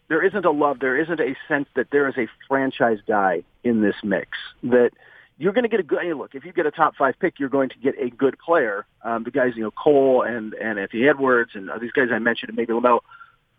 there 0.09 0.25
isn't 0.25 0.45
a 0.45 0.51
love 0.51 0.79
there 0.79 0.99
isn't 0.99 1.19
a 1.19 1.35
sense 1.47 1.67
that 1.75 1.87
there 1.91 2.07
is 2.07 2.15
a 2.17 2.27
franchise 2.47 2.99
guy 3.07 3.43
in 3.63 3.81
this 3.81 3.95
mix. 4.03 4.29
That 4.63 4.91
you're 5.37 5.53
going 5.53 5.63
to 5.63 5.69
get 5.69 5.79
a 5.79 5.83
good 5.83 5.99
hey, 6.01 6.13
look 6.13 6.35
if 6.35 6.45
you 6.45 6.53
get 6.53 6.65
a 6.65 6.71
top 6.71 6.95
five 6.95 7.15
pick 7.19 7.39
you're 7.39 7.49
going 7.49 7.69
to 7.69 7.77
get 7.77 7.95
a 7.99 8.09
good 8.09 8.37
player. 8.39 8.85
Um, 9.03 9.23
the 9.23 9.31
guys 9.31 9.53
you 9.55 9.63
know 9.63 9.71
cole 9.71 10.23
and 10.23 10.53
and 10.53 10.77
anthony 10.79 11.07
edwards 11.07 11.51
and 11.53 11.69
uh, 11.69 11.77
these 11.77 11.91
guys 11.91 12.09
i 12.13 12.19
mentioned 12.19 12.49
and 12.49 12.57
maybe 12.57 12.73
lamelo 12.73 12.99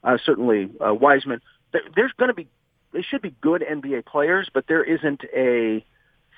uh, 0.04 0.18
certainly 0.24 0.70
uh, 0.84 0.92
wiseman 0.92 1.40
there, 1.72 1.82
there's 1.96 2.12
going 2.18 2.28
to 2.28 2.34
be 2.34 2.48
they 2.92 3.02
should 3.02 3.22
be 3.22 3.34
good 3.40 3.62
NBA 3.62 4.06
players, 4.06 4.48
but 4.52 4.66
there 4.66 4.84
isn't 4.84 5.22
a 5.34 5.84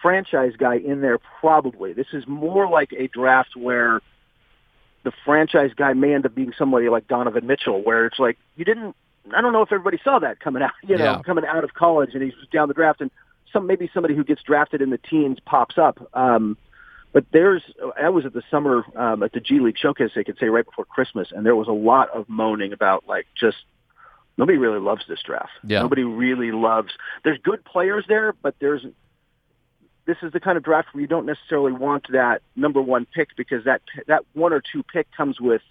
franchise 0.02 0.52
guy 0.58 0.76
in 0.76 1.00
there 1.00 1.18
probably. 1.40 1.92
This 1.92 2.08
is 2.12 2.24
more 2.26 2.68
like 2.68 2.92
a 2.92 3.08
draft 3.08 3.56
where 3.56 4.00
the 5.02 5.12
franchise 5.24 5.70
guy 5.76 5.92
may 5.92 6.14
end 6.14 6.26
up 6.26 6.34
being 6.34 6.52
somebody 6.58 6.88
like 6.88 7.08
Donovan 7.08 7.46
Mitchell, 7.46 7.82
where 7.82 8.06
it's 8.06 8.18
like 8.18 8.38
you 8.56 8.64
didn't. 8.64 8.96
I 9.34 9.40
don't 9.40 9.52
know 9.54 9.62
if 9.62 9.72
everybody 9.72 9.98
saw 10.04 10.18
that 10.18 10.40
coming 10.40 10.62
out, 10.62 10.72
you 10.86 10.96
know, 10.98 11.04
Yeah. 11.04 11.22
coming 11.24 11.44
out 11.46 11.64
of 11.64 11.72
college, 11.74 12.10
and 12.14 12.22
he's 12.22 12.34
down 12.52 12.68
the 12.68 12.74
draft, 12.74 13.00
and 13.00 13.10
some 13.52 13.66
maybe 13.66 13.90
somebody 13.94 14.14
who 14.14 14.24
gets 14.24 14.42
drafted 14.42 14.82
in 14.82 14.90
the 14.90 14.98
teens 14.98 15.38
pops 15.44 15.78
up. 15.78 15.98
Um, 16.14 16.56
But 17.12 17.24
there's, 17.32 17.62
I 17.96 18.08
was 18.08 18.26
at 18.26 18.32
the 18.32 18.42
summer 18.50 18.84
um, 18.96 19.22
at 19.22 19.32
the 19.32 19.38
G 19.40 19.60
League 19.60 19.78
showcase, 19.78 20.10
they 20.16 20.24
could 20.24 20.36
say 20.38 20.48
right 20.48 20.64
before 20.64 20.84
Christmas, 20.84 21.28
and 21.30 21.46
there 21.46 21.54
was 21.54 21.68
a 21.68 21.72
lot 21.72 22.10
of 22.10 22.28
moaning 22.28 22.72
about 22.72 23.04
like 23.06 23.26
just 23.38 23.58
nobody 24.36 24.58
really 24.58 24.80
loves 24.80 25.04
this 25.08 25.22
draft. 25.22 25.52
Yeah. 25.62 25.82
Nobody 25.82 26.04
really 26.04 26.52
loves. 26.52 26.92
There's 27.22 27.38
good 27.38 27.64
players 27.64 28.04
there, 28.08 28.32
but 28.42 28.54
there's 28.60 28.84
this 30.06 30.16
is 30.22 30.32
the 30.32 30.40
kind 30.40 30.56
of 30.56 30.62
draft 30.62 30.88
where 30.92 31.00
you 31.00 31.06
don't 31.06 31.26
necessarily 31.26 31.72
want 31.72 32.06
that 32.12 32.42
number 32.56 32.80
one 32.80 33.06
pick 33.06 33.36
because 33.36 33.64
that 33.64 33.82
that 34.06 34.24
one 34.34 34.52
or 34.52 34.60
two 34.60 34.82
pick 34.82 35.06
comes 35.16 35.40
with 35.40 35.62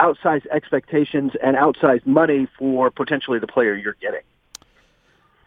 outsized 0.00 0.46
expectations 0.52 1.32
and 1.42 1.56
outsized 1.56 2.06
money 2.06 2.48
for 2.58 2.90
potentially 2.90 3.38
the 3.38 3.46
player 3.46 3.74
you're 3.74 3.96
getting. 4.00 4.20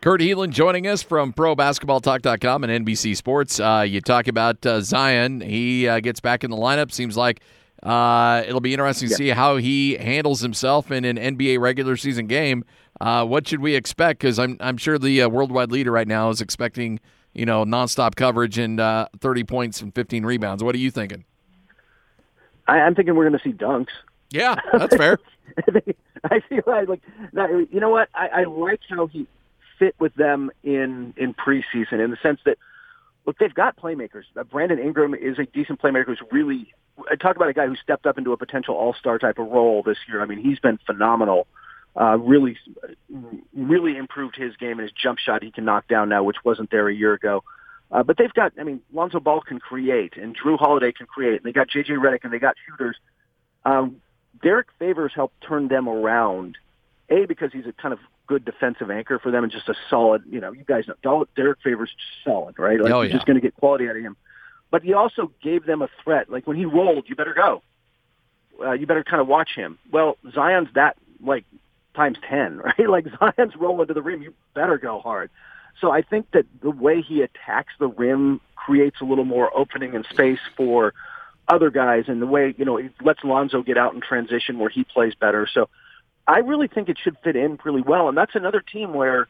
Kurt 0.01 0.19
Helin 0.19 0.49
joining 0.49 0.87
us 0.87 1.03
from 1.03 1.31
ProBasketballTalk.com 1.31 2.63
and 2.63 2.85
NBC 2.85 3.15
Sports. 3.15 3.59
Uh, 3.59 3.85
you 3.87 4.01
talk 4.01 4.27
about 4.27 4.65
uh, 4.65 4.81
Zion. 4.81 5.41
He 5.41 5.87
uh, 5.87 5.99
gets 5.99 6.19
back 6.19 6.43
in 6.43 6.49
the 6.49 6.57
lineup. 6.57 6.91
Seems 6.91 7.15
like 7.15 7.41
uh, 7.83 8.43
it'll 8.47 8.61
be 8.61 8.73
interesting 8.73 9.09
to 9.09 9.13
yeah. 9.13 9.17
see 9.17 9.29
how 9.29 9.57
he 9.57 9.95
handles 9.95 10.41
himself 10.41 10.91
in 10.91 11.05
an 11.05 11.17
NBA 11.17 11.59
regular 11.59 11.97
season 11.97 12.27
game. 12.27 12.63
Uh, 12.99 13.25
what 13.25 13.47
should 13.47 13.61
we 13.61 13.75
expect? 13.75 14.19
Because 14.19 14.37
I'm 14.37 14.57
I'm 14.59 14.77
sure 14.77 14.97
the 14.97 15.23
uh, 15.23 15.29
worldwide 15.29 15.71
leader 15.71 15.91
right 15.91 16.07
now 16.07 16.29
is 16.29 16.41
expecting 16.41 16.99
you 17.33 17.45
know 17.45 17.65
nonstop 17.65 18.15
coverage 18.15 18.57
and 18.57 18.79
30 19.19 19.43
points 19.45 19.81
and 19.81 19.93
15 19.93 20.25
rebounds. 20.25 20.63
What 20.63 20.75
are 20.75 20.79
you 20.79 20.91
thinking? 20.91 21.25
I, 22.67 22.79
am 22.79 22.95
thinking 22.95 23.15
we're 23.15 23.27
going 23.27 23.39
to 23.39 23.43
see 23.43 23.53
dunks. 23.53 23.87
Yeah, 24.29 24.55
that's 24.73 24.95
fair. 24.95 25.17
I 26.23 26.39
feel 26.47 26.63
like, 26.65 26.87
like 26.87 27.01
you 27.71 27.79
know 27.79 27.89
what? 27.89 28.09
I, 28.13 28.27
I 28.27 28.43
like 28.43 28.79
how 28.89 29.07
he 29.07 29.27
fit 29.79 29.95
with 29.99 30.13
them 30.15 30.51
in 30.63 31.13
in 31.17 31.33
preseason 31.33 32.03
in 32.03 32.11
the 32.11 32.17
sense 32.21 32.39
that 32.45 32.57
look, 33.25 33.37
they've 33.39 33.53
got 33.53 33.77
playmakers. 33.77 34.23
Uh, 34.35 34.43
Brandon 34.43 34.79
Ingram 34.79 35.13
is 35.13 35.37
a 35.39 35.45
decent 35.45 35.81
playmaker 35.81 36.05
who's 36.07 36.21
really. 36.31 36.73
I 37.09 37.15
talk 37.15 37.35
about 37.35 37.49
a 37.49 37.53
guy 37.53 37.65
who 37.67 37.75
stepped 37.77 38.05
up 38.05 38.17
into 38.17 38.31
a 38.33 38.37
potential 38.37 38.75
All 38.75 38.93
Star 38.93 39.17
type 39.17 39.39
of 39.39 39.47
role 39.47 39.81
this 39.83 39.97
year. 40.07 40.21
I 40.21 40.25
mean, 40.25 40.39
he's 40.39 40.59
been 40.59 40.77
phenomenal. 40.85 41.47
Uh, 41.99 42.17
really, 42.17 42.57
really 43.53 43.97
improved 43.97 44.35
his 44.35 44.55
game 44.55 44.79
and 44.79 44.81
his 44.81 44.91
jump 44.91 45.19
shot. 45.19 45.43
He 45.43 45.51
can 45.51 45.65
knock 45.65 45.87
down 45.87 46.09
now, 46.09 46.23
which 46.23 46.37
wasn't 46.45 46.71
there 46.71 46.87
a 46.87 46.93
year 46.93 47.13
ago. 47.13 47.43
Uh, 47.91 48.03
but 48.03 48.17
they've 48.17 48.33
got, 48.33 48.53
I 48.57 48.63
mean, 48.63 48.81
Lonzo 48.93 49.19
Ball 49.19 49.41
can 49.41 49.59
create, 49.59 50.15
and 50.15 50.37
Jrue 50.37 50.57
Holiday 50.57 50.93
can 50.93 51.05
create, 51.05 51.35
and 51.37 51.43
they 51.43 51.51
got 51.51 51.67
JJ 51.67 51.89
Redick, 51.89 52.19
and 52.23 52.31
they 52.31 52.39
got 52.39 52.55
shooters. 52.65 52.95
Um, 53.65 53.97
Derrick 54.41 54.67
Favors 54.79 55.11
helped 55.13 55.35
turn 55.41 55.67
them 55.67 55.89
around. 55.89 56.57
A 57.11 57.25
because 57.25 57.51
he's 57.51 57.65
a 57.65 57.73
kind 57.73 57.93
of 57.93 57.99
good 58.27 58.45
defensive 58.45 58.89
anchor 58.89 59.19
for 59.19 59.31
them 59.31 59.43
and 59.43 59.51
just 59.51 59.67
a 59.69 59.75
solid, 59.89 60.23
you 60.29 60.39
know, 60.39 60.51
you 60.51 60.63
guys 60.63 60.85
know 60.87 61.25
Derrick 61.35 61.59
Favors 61.63 61.89
just 61.89 62.23
solid, 62.23 62.57
right? 62.57 62.79
Like 62.79 62.91
oh, 62.93 63.01
yeah. 63.01 63.09
you're 63.09 63.17
just 63.17 63.25
going 63.25 63.35
to 63.35 63.41
get 63.41 63.55
quality 63.55 63.89
out 63.89 63.95
of 63.95 64.01
him. 64.01 64.15
But 64.71 64.83
he 64.83 64.93
also 64.93 65.31
gave 65.43 65.65
them 65.65 65.81
a 65.81 65.89
threat. 66.03 66.29
Like 66.29 66.47
when 66.47 66.57
he 66.57 66.65
rolled, 66.65 67.09
you 67.09 67.15
better 67.15 67.33
go. 67.33 67.61
Uh, 68.63 68.71
you 68.71 68.87
better 68.87 69.03
kind 69.03 69.21
of 69.21 69.27
watch 69.27 69.49
him. 69.55 69.77
Well, 69.91 70.17
Zion's 70.33 70.69
that 70.75 70.95
like 71.21 71.45
times 71.95 72.17
10, 72.29 72.57
right? 72.79 72.89
Like 72.89 73.07
Zion's 73.19 73.55
rolling 73.55 73.87
to 73.87 73.93
the 73.93 74.01
rim, 74.01 74.21
you 74.21 74.33
better 74.53 74.77
go 74.77 74.99
hard. 74.99 75.29
So 75.79 75.91
I 75.91 76.01
think 76.01 76.31
that 76.31 76.45
the 76.61 76.71
way 76.71 77.01
he 77.01 77.21
attacks 77.21 77.73
the 77.79 77.87
rim 77.87 78.39
creates 78.55 78.97
a 79.01 79.05
little 79.05 79.25
more 79.25 79.55
opening 79.57 79.95
and 79.95 80.05
space 80.05 80.39
for 80.55 80.93
other 81.47 81.69
guys 81.69 82.05
and 82.07 82.21
the 82.21 82.27
way, 82.27 82.53
you 82.57 82.65
know, 82.65 82.77
he 82.77 82.89
lets 83.01 83.23
Lonzo 83.23 83.61
get 83.61 83.77
out 83.77 83.93
in 83.93 84.01
transition 84.01 84.59
where 84.59 84.69
he 84.69 84.83
plays 84.83 85.15
better. 85.15 85.47
So 85.51 85.69
I 86.27 86.39
really 86.39 86.67
think 86.67 86.89
it 86.89 86.97
should 87.01 87.17
fit 87.23 87.35
in 87.35 87.59
really 87.63 87.81
well. 87.81 88.09
And 88.09 88.17
that's 88.17 88.35
another 88.35 88.61
team 88.61 88.93
where 88.93 89.27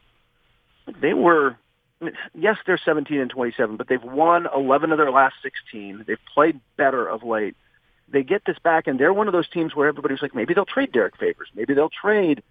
they 1.00 1.14
were, 1.14 1.56
yes, 2.34 2.56
they're 2.66 2.80
17 2.82 3.20
and 3.20 3.30
27, 3.30 3.76
but 3.76 3.88
they've 3.88 4.02
won 4.02 4.46
11 4.54 4.92
of 4.92 4.98
their 4.98 5.10
last 5.10 5.34
16. 5.42 6.04
They've 6.06 6.18
played 6.34 6.60
better 6.76 7.08
of 7.08 7.22
late. 7.22 7.56
They 8.08 8.22
get 8.22 8.42
this 8.44 8.58
back, 8.62 8.86
and 8.86 8.98
they're 8.98 9.12
one 9.12 9.26
of 9.26 9.32
those 9.32 9.48
teams 9.48 9.74
where 9.74 9.88
everybody's 9.88 10.20
like, 10.20 10.34
maybe 10.34 10.52
they'll 10.52 10.66
trade 10.66 10.92
Derrick 10.92 11.16
Favors. 11.16 11.48
Maybe 11.54 11.74
they'll 11.74 11.88
trade 11.88 12.42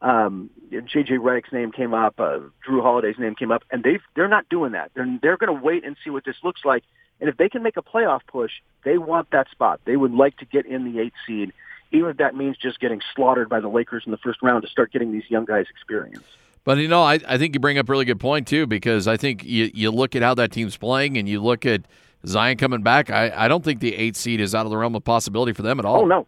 um, 0.00 0.50
J.J. 0.70 1.14
Redick's 1.14 1.52
name 1.52 1.72
came 1.72 1.92
up, 1.92 2.20
uh, 2.20 2.38
Jrue 2.66 2.82
Holiday's 2.82 3.18
name 3.18 3.34
came 3.34 3.50
up, 3.50 3.64
and 3.70 3.82
they 3.82 3.98
they're 4.14 4.28
not 4.28 4.48
doing 4.48 4.72
that. 4.72 4.92
They're 4.94 5.18
they're 5.20 5.36
going 5.36 5.54
to 5.54 5.64
wait 5.64 5.84
and 5.84 5.96
see 6.04 6.10
what 6.10 6.24
this 6.24 6.36
looks 6.44 6.60
like. 6.64 6.84
And 7.20 7.28
if 7.28 7.36
they 7.36 7.48
can 7.48 7.64
make 7.64 7.76
a 7.76 7.82
playoff 7.82 8.20
push, 8.28 8.52
they 8.84 8.96
want 8.96 9.30
that 9.32 9.50
spot. 9.50 9.80
They 9.84 9.96
would 9.96 10.12
like 10.12 10.36
to 10.36 10.44
get 10.44 10.66
in 10.66 10.84
the 10.84 11.00
eight 11.00 11.14
seed 11.26 11.52
even 11.92 12.10
if 12.10 12.16
that 12.18 12.34
means 12.34 12.56
just 12.56 12.80
getting 12.80 13.00
slaughtered 13.14 13.48
by 13.48 13.60
the 13.60 13.68
Lakers 13.68 14.02
in 14.06 14.12
the 14.12 14.18
first 14.18 14.42
round 14.42 14.62
to 14.62 14.68
start 14.68 14.92
getting 14.92 15.12
these 15.12 15.28
young 15.28 15.44
guys 15.44 15.66
experience. 15.70 16.24
But 16.64 16.78
you 16.78 16.88
know, 16.88 17.02
I, 17.02 17.18
I 17.26 17.38
think 17.38 17.54
you 17.54 17.60
bring 17.60 17.78
up 17.78 17.88
a 17.88 17.92
really 17.92 18.04
good 18.04 18.20
point 18.20 18.46
too 18.46 18.66
because 18.66 19.08
I 19.08 19.16
think 19.16 19.44
you 19.44 19.70
you 19.72 19.90
look 19.90 20.14
at 20.14 20.22
how 20.22 20.34
that 20.34 20.52
team's 20.52 20.76
playing 20.76 21.16
and 21.16 21.28
you 21.28 21.42
look 21.42 21.64
at 21.64 21.82
Zion 22.26 22.58
coming 22.58 22.82
back. 22.82 23.10
I, 23.10 23.32
I 23.34 23.48
don't 23.48 23.64
think 23.64 23.80
the 23.80 23.94
eight 23.94 24.16
seed 24.16 24.40
is 24.40 24.54
out 24.54 24.66
of 24.66 24.70
the 24.70 24.76
realm 24.76 24.94
of 24.94 25.04
possibility 25.04 25.52
for 25.52 25.62
them 25.62 25.78
at 25.78 25.86
all. 25.86 26.02
Oh 26.02 26.04
no, 26.04 26.26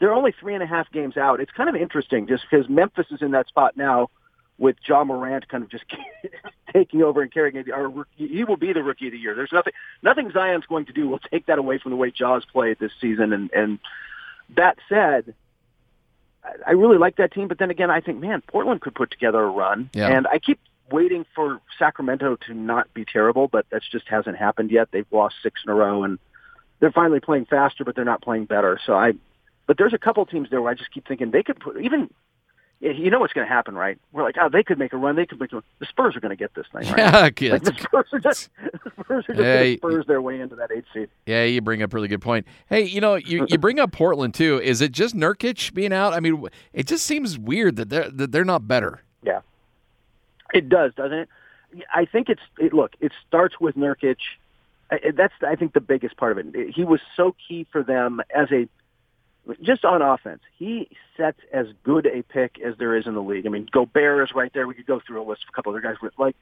they're 0.00 0.12
only 0.12 0.34
three 0.38 0.54
and 0.54 0.62
a 0.62 0.66
half 0.66 0.90
games 0.90 1.16
out. 1.16 1.40
It's 1.40 1.52
kind 1.52 1.68
of 1.68 1.76
interesting 1.76 2.26
just 2.26 2.44
because 2.50 2.68
Memphis 2.68 3.06
is 3.10 3.22
in 3.22 3.30
that 3.32 3.46
spot 3.46 3.76
now 3.76 4.10
with 4.58 4.76
Ja 4.86 5.04
Morant 5.04 5.48
kind 5.48 5.62
of 5.62 5.70
just 5.70 5.84
taking 6.72 7.02
over 7.02 7.22
and 7.22 7.32
carrying 7.32 7.56
it. 7.56 7.70
Our, 7.70 8.06
he 8.16 8.44
will 8.44 8.56
be 8.56 8.72
the 8.72 8.82
rookie 8.82 9.06
of 9.06 9.12
the 9.12 9.18
year. 9.18 9.34
There's 9.34 9.52
nothing 9.52 9.74
nothing 10.02 10.30
Zion's 10.32 10.66
going 10.66 10.86
to 10.86 10.92
do 10.92 11.08
will 11.08 11.18
take 11.18 11.46
that 11.46 11.58
away 11.58 11.78
from 11.78 11.90
the 11.90 11.96
way 11.96 12.10
Ja's 12.10 12.44
played 12.44 12.78
this 12.78 12.92
season 13.00 13.32
and 13.32 13.50
and 13.52 13.78
that 14.54 14.78
said, 14.88 15.34
I 16.66 16.72
really 16.72 16.98
like 16.98 17.16
that 17.16 17.32
team, 17.32 17.48
but 17.48 17.58
then 17.58 17.70
again, 17.70 17.90
I 17.90 18.00
think, 18.00 18.20
man, 18.20 18.42
Portland 18.46 18.80
could 18.80 18.94
put 18.94 19.10
together 19.10 19.42
a 19.42 19.50
run. 19.50 19.90
Yeah. 19.92 20.08
And 20.08 20.26
I 20.26 20.38
keep 20.38 20.60
waiting 20.90 21.26
for 21.34 21.60
Sacramento 21.78 22.36
to 22.46 22.54
not 22.54 22.92
be 22.94 23.04
terrible, 23.04 23.48
but 23.48 23.66
that 23.70 23.82
just 23.90 24.08
hasn't 24.08 24.36
happened 24.36 24.70
yet. 24.70 24.88
They've 24.92 25.06
lost 25.10 25.36
six 25.42 25.60
in 25.64 25.72
a 25.72 25.74
row, 25.74 26.04
and 26.04 26.18
they're 26.78 26.92
finally 26.92 27.20
playing 27.20 27.46
faster, 27.46 27.84
but 27.84 27.96
they're 27.96 28.04
not 28.04 28.22
playing 28.22 28.44
better. 28.44 28.78
So 28.86 28.94
I, 28.94 29.14
but 29.66 29.78
there's 29.78 29.94
a 29.94 29.98
couple 29.98 30.24
teams 30.26 30.48
there 30.50 30.62
where 30.62 30.70
I 30.70 30.74
just 30.74 30.92
keep 30.92 31.08
thinking 31.08 31.32
they 31.32 31.42
could 31.42 31.58
put 31.58 31.80
even 31.80 32.10
you 32.80 33.10
know 33.10 33.20
what's 33.20 33.32
going 33.32 33.46
to 33.46 33.52
happen, 33.52 33.74
right? 33.74 33.98
We're 34.12 34.22
like, 34.22 34.36
oh, 34.40 34.48
they 34.50 34.62
could 34.62 34.78
make 34.78 34.92
a 34.92 34.96
run. 34.96 35.16
They 35.16 35.24
could 35.24 35.40
make 35.40 35.52
a 35.52 35.56
run. 35.56 35.62
The 35.78 35.86
Spurs 35.86 36.14
are 36.14 36.20
going 36.20 36.30
to 36.30 36.36
get 36.36 36.54
this 36.54 36.66
thing, 36.72 36.90
right? 36.92 37.32
Yeah, 37.40 37.52
like 37.52 37.62
the 37.62 37.74
Spurs 37.80 38.06
are 38.12 38.18
just, 38.18 38.50
the 38.84 38.90
Spurs 38.90 39.24
are 39.28 39.34
just 39.34 39.38
yeah, 39.38 39.62
going 39.62 39.72
to 39.72 39.76
Spurs 39.78 40.06
their 40.06 40.20
way 40.20 40.40
into 40.40 40.56
that 40.56 40.70
eight 40.70 40.84
seed. 40.92 41.08
Yeah, 41.24 41.44
you 41.44 41.60
bring 41.62 41.82
up 41.82 41.92
a 41.92 41.96
really 41.96 42.08
good 42.08 42.20
point. 42.20 42.46
Hey, 42.68 42.82
you 42.82 43.00
know, 43.00 43.14
you, 43.14 43.46
you 43.48 43.56
bring 43.56 43.80
up 43.80 43.92
Portland 43.92 44.34
too. 44.34 44.60
Is 44.62 44.82
it 44.82 44.92
just 44.92 45.14
Nurkic 45.14 45.72
being 45.72 45.92
out? 45.92 46.12
I 46.12 46.20
mean, 46.20 46.48
it 46.72 46.86
just 46.86 47.06
seems 47.06 47.38
weird 47.38 47.76
that 47.76 47.88
they're 47.88 48.10
that 48.10 48.32
they're 48.32 48.44
not 48.44 48.68
better. 48.68 49.02
Yeah, 49.22 49.40
it 50.52 50.68
does, 50.68 50.94
doesn't 50.94 51.18
it? 51.18 51.28
I 51.92 52.04
think 52.04 52.28
it's 52.28 52.42
it, 52.58 52.72
look. 52.72 52.94
It 53.00 53.12
starts 53.26 53.58
with 53.58 53.74
Nurkic. 53.76 54.18
That's 55.14 55.34
I 55.46 55.56
think 55.56 55.72
the 55.72 55.80
biggest 55.80 56.16
part 56.16 56.38
of 56.38 56.54
it. 56.54 56.70
He 56.74 56.84
was 56.84 57.00
so 57.16 57.34
key 57.48 57.66
for 57.72 57.82
them 57.82 58.20
as 58.34 58.52
a 58.52 58.68
just 59.62 59.84
on 59.84 60.02
offense, 60.02 60.40
he 60.58 60.88
sets 61.16 61.38
as 61.52 61.66
good 61.84 62.06
a 62.06 62.22
pick 62.22 62.58
as 62.60 62.74
there 62.78 62.96
is 62.96 63.06
in 63.06 63.14
the 63.14 63.22
league. 63.22 63.46
I 63.46 63.50
mean, 63.50 63.68
Gobert 63.70 64.28
is 64.28 64.34
right 64.34 64.52
there. 64.52 64.66
We 64.66 64.74
could 64.74 64.86
go 64.86 65.00
through 65.06 65.22
a 65.22 65.26
list 65.28 65.44
of 65.44 65.48
a 65.50 65.52
couple 65.52 65.72
other 65.72 65.80
guys. 65.80 65.96
Like 66.18 66.36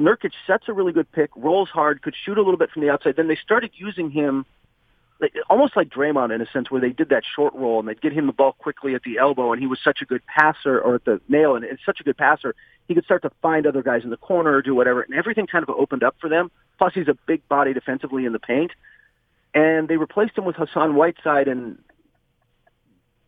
Nurkic 0.00 0.32
sets 0.46 0.64
a 0.68 0.72
really 0.72 0.92
good 0.92 1.10
pick, 1.12 1.30
rolls 1.36 1.68
hard, 1.68 2.02
could 2.02 2.14
shoot 2.24 2.38
a 2.38 2.42
little 2.42 2.56
bit 2.56 2.70
from 2.70 2.82
the 2.82 2.90
outside. 2.90 3.16
Then 3.16 3.28
they 3.28 3.36
started 3.36 3.70
using 3.74 4.10
him 4.10 4.44
like, 5.20 5.34
almost 5.48 5.76
like 5.76 5.88
Draymond 5.88 6.34
in 6.34 6.42
a 6.42 6.46
sense, 6.46 6.70
where 6.70 6.80
they 6.80 6.90
did 6.90 7.10
that 7.10 7.22
short 7.36 7.54
roll 7.54 7.78
and 7.78 7.88
they'd 7.88 8.00
get 8.00 8.12
him 8.12 8.26
the 8.26 8.32
ball 8.32 8.54
quickly 8.58 8.96
at 8.96 9.02
the 9.04 9.18
elbow, 9.18 9.52
and 9.52 9.60
he 9.60 9.68
was 9.68 9.78
such 9.82 10.02
a 10.02 10.04
good 10.04 10.22
passer 10.26 10.80
or 10.80 10.96
at 10.96 11.04
the 11.04 11.20
nail, 11.28 11.54
and 11.54 11.64
it's 11.64 11.84
such 11.86 12.00
a 12.00 12.02
good 12.02 12.16
passer. 12.16 12.56
He 12.88 12.94
could 12.94 13.04
start 13.04 13.22
to 13.22 13.30
find 13.40 13.64
other 13.64 13.82
guys 13.82 14.02
in 14.02 14.10
the 14.10 14.16
corner 14.16 14.54
or 14.54 14.62
do 14.62 14.74
whatever, 14.74 15.02
and 15.02 15.14
everything 15.14 15.46
kind 15.46 15.62
of 15.62 15.70
opened 15.70 16.02
up 16.02 16.16
for 16.20 16.28
them. 16.28 16.50
Plus, 16.76 16.92
he's 16.94 17.06
a 17.06 17.16
big 17.26 17.46
body 17.48 17.72
defensively 17.72 18.24
in 18.24 18.32
the 18.32 18.40
paint 18.40 18.72
and 19.54 19.88
they 19.88 19.96
replaced 19.96 20.36
him 20.36 20.44
with 20.44 20.56
Hassan 20.56 20.94
Whiteside, 20.94 21.48
and 21.48 21.78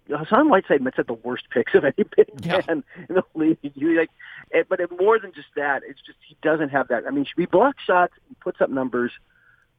Hassan 0.09 0.49
Whiteside 0.49 0.83
makes 0.83 0.99
it 0.99 1.07
the 1.07 1.15
worst 1.15 1.45
picks 1.51 1.75
of 1.75 1.85
any 1.85 2.05
big 2.17 2.29
yeah. 2.43 2.61
man 2.67 2.85
in 3.09 3.15
the 3.17 3.23
league. 3.35 3.59
You 3.63 3.99
like, 3.99 4.11
it, 4.51 4.67
but 4.69 4.81
it, 4.81 4.91
more 4.99 5.19
than 5.19 5.33
just 5.33 5.49
that, 5.57 5.83
it's 5.87 6.01
just 6.05 6.19
he 6.27 6.37
doesn't 6.43 6.71
have 6.71 6.89
that. 6.89 7.05
I 7.07 7.11
mean, 7.11 7.27
he 7.37 7.47
blocks 7.47 7.83
shots, 7.85 8.15
he 8.29 8.35
puts 8.37 8.61
up 8.61 8.71
numbers, 8.71 9.13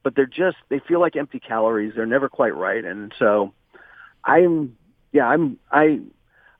but 0.02 0.14
they're 0.14 0.26
just 0.26 0.56
they 0.68 0.78
feel 0.78 1.00
like 1.00 1.16
empty 1.16 1.40
calories. 1.40 1.94
They're 1.96 2.06
never 2.06 2.28
quite 2.28 2.54
right, 2.54 2.84
and 2.84 3.12
so 3.18 3.52
I'm 4.24 4.76
yeah 5.12 5.26
I'm 5.26 5.58
I 5.70 6.00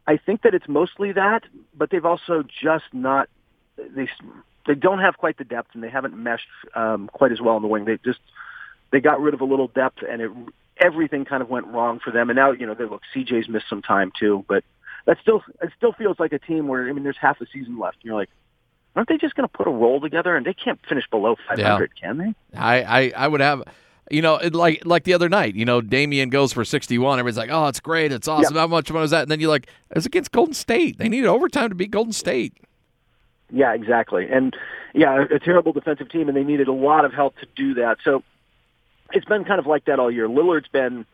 I 0.07 0.16
think 0.16 0.43
that 0.43 0.55
it's 0.55 0.69
mostly 0.69 1.12
that, 1.12 1.45
but 1.76 1.90
they've 1.90 2.05
also 2.05 2.45
just 2.62 2.85
not 2.93 3.28
they 3.76 4.09
they 4.66 4.75
don't 4.75 4.99
have 4.99 5.16
quite 5.16 5.38
the 5.38 5.45
depth 5.45 5.71
and 5.75 5.83
they 5.83 5.90
haven't 5.90 6.16
meshed 6.16 6.49
um, 6.75 7.09
quite 7.12 7.33
as 7.33 7.40
well 7.40 7.57
in 7.57 7.62
the 7.62 7.69
wing. 7.69 7.85
They 7.85 7.99
just 8.05 8.21
they 8.90 9.00
got 9.00 9.21
rid 9.21 9.35
of 9.35 9.40
a 9.40 9.45
little 9.45 9.69
depth, 9.69 10.02
and 10.09 10.23
it 10.23 10.31
everything 10.78 11.25
kind 11.25 11.43
of 11.43 11.49
went 11.49 11.66
wrong 11.66 12.00
for 12.02 12.11
them. 12.11 12.31
And 12.31 12.37
now, 12.37 12.52
you 12.52 12.66
know, 12.66 12.75
they 12.75 12.85
look 12.85 13.02
CJ's 13.14 13.49
missed 13.49 13.69
some 13.69 13.83
time 13.83 14.12
too, 14.19 14.45
but 14.49 14.64
that 15.07 15.19
still 15.21 15.43
it 15.62 15.71
still 15.76 15.93
feels 15.93 16.19
like 16.19 16.33
a 16.33 16.38
team 16.38 16.69
where 16.69 16.88
I 16.88 16.93
mean, 16.93 17.05
there's 17.05 17.16
half 17.21 17.38
the 17.38 17.47
season 17.52 17.78
left, 17.78 17.97
and 17.97 18.05
you're 18.05 18.16
like, 18.16 18.31
aren't 18.95 19.09
they 19.09 19.16
just 19.16 19.35
going 19.35 19.49
to 19.49 19.52
put 19.52 19.66
a 19.66 19.71
roll 19.71 20.00
together? 20.00 20.37
And 20.37 20.45
they 20.45 20.55
can't 20.55 20.81
finish 20.88 21.05
below 21.11 21.37
500, 21.49 21.59
yeah. 21.59 22.00
can 22.00 22.19
they? 22.19 22.59
I, 22.59 22.83
I 22.83 23.12
I 23.16 23.28
would 23.28 23.40
have. 23.40 23.62
You 24.09 24.23
know, 24.23 24.38
like 24.52 24.87
like 24.87 25.02
the 25.02 25.14
other 25.14 25.28
night, 25.28 25.57
you 25.57 25.64
know, 25.64 25.81
Damian 25.81 26.31
goes 26.31 26.52
for 26.52 26.64
61. 26.64 27.19
Everybody's 27.19 27.37
like, 27.37 27.50
"Oh, 27.50 27.66
it's 27.66 27.81
great, 27.81 28.12
it's 28.12 28.28
awesome." 28.28 28.55
How 28.55 28.69
much 28.69 28.87
fun 28.88 29.00
was 29.00 29.11
that? 29.11 29.23
And 29.23 29.31
then 29.33 29.40
you're 29.40 29.50
like, 29.50 29.69
"It's 29.90 30.07
against 30.07 30.31
Golden 30.31 30.55
State. 30.55 30.99
They 30.99 31.09
needed 31.09 31.26
overtime 31.26 31.71
to 31.71 31.75
beat 31.75 31.90
Golden 31.90 32.12
State." 32.12 32.55
Yeah, 33.50 33.75
exactly. 33.75 34.28
And 34.31 34.57
yeah, 34.95 35.25
a 35.28 35.40
terrible 35.40 35.73
defensive 35.73 36.09
team, 36.09 36.28
and 36.28 36.37
they 36.37 36.45
needed 36.45 36.69
a 36.69 36.73
lot 36.73 37.05
of 37.05 37.12
help 37.12 37.37
to 37.38 37.47
do 37.57 37.75
that. 37.75 37.97
So 38.05 38.23
it's 39.13 39.27
been 39.27 39.45
kind 39.45 39.59
of 39.59 39.67
like 39.67 39.85
that 39.87 39.99
all 39.99 40.11
year. 40.11 40.29
Lillard's 40.29 40.69
been 40.69 41.07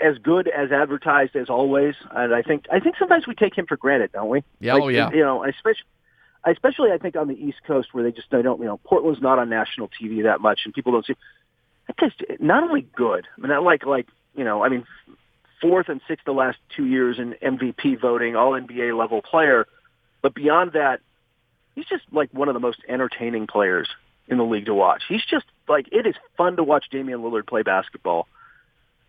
as 0.00 0.16
good 0.18 0.48
as 0.48 0.70
advertised 0.70 1.34
as 1.36 1.48
always, 1.48 1.94
and 2.10 2.34
I 2.34 2.42
think 2.42 2.66
I 2.72 2.80
think 2.80 2.96
sometimes 2.98 3.26
we 3.26 3.34
take 3.34 3.56
him 3.56 3.66
for 3.66 3.76
granted, 3.76 4.12
don't 4.12 4.28
we? 4.28 4.42
Yeah, 4.60 4.74
oh, 4.74 4.76
like, 4.76 4.84
oh 4.84 4.88
yeah. 4.88 5.10
You 5.10 5.20
know, 5.20 5.44
especially 5.44 5.84
especially 6.46 6.92
I 6.92 6.98
think 6.98 7.16
on 7.16 7.28
the 7.28 7.34
East 7.34 7.58
Coast 7.66 7.88
where 7.92 8.04
they 8.04 8.12
just 8.12 8.30
they 8.30 8.42
don't 8.42 8.60
you 8.60 8.66
know 8.66 8.78
Portland's 8.78 9.20
not 9.20 9.38
on 9.38 9.48
national 9.48 9.90
TV 10.00 10.24
that 10.24 10.40
much, 10.40 10.60
and 10.64 10.74
people 10.74 10.92
don't 10.92 11.06
see. 11.06 11.16
That 11.86 11.96
guy's 11.96 12.38
not 12.38 12.62
only 12.64 12.82
good, 12.82 13.26
I 13.36 13.40
mean, 13.40 13.50
not 13.50 13.62
like 13.62 13.84
like 13.86 14.06
you 14.34 14.44
know, 14.44 14.62
I 14.62 14.68
mean, 14.68 14.84
fourth 15.60 15.88
and 15.88 16.00
sixth 16.06 16.24
the 16.24 16.32
last 16.32 16.58
two 16.76 16.86
years 16.86 17.18
in 17.18 17.34
MVP 17.42 18.00
voting, 18.00 18.36
All 18.36 18.52
NBA 18.52 18.96
level 18.96 19.22
player, 19.22 19.66
but 20.22 20.34
beyond 20.34 20.72
that, 20.72 21.00
he's 21.74 21.86
just 21.86 22.04
like 22.12 22.32
one 22.32 22.48
of 22.48 22.54
the 22.54 22.60
most 22.60 22.78
entertaining 22.88 23.46
players 23.46 23.88
in 24.28 24.38
the 24.38 24.44
league 24.44 24.66
to 24.66 24.74
watch. 24.74 25.02
He's 25.08 25.24
just 25.24 25.46
like 25.68 25.88
it 25.92 26.06
is 26.06 26.14
fun 26.36 26.56
to 26.56 26.64
watch 26.64 26.86
Damian 26.90 27.20
Lillard 27.20 27.46
play 27.46 27.62
basketball. 27.62 28.28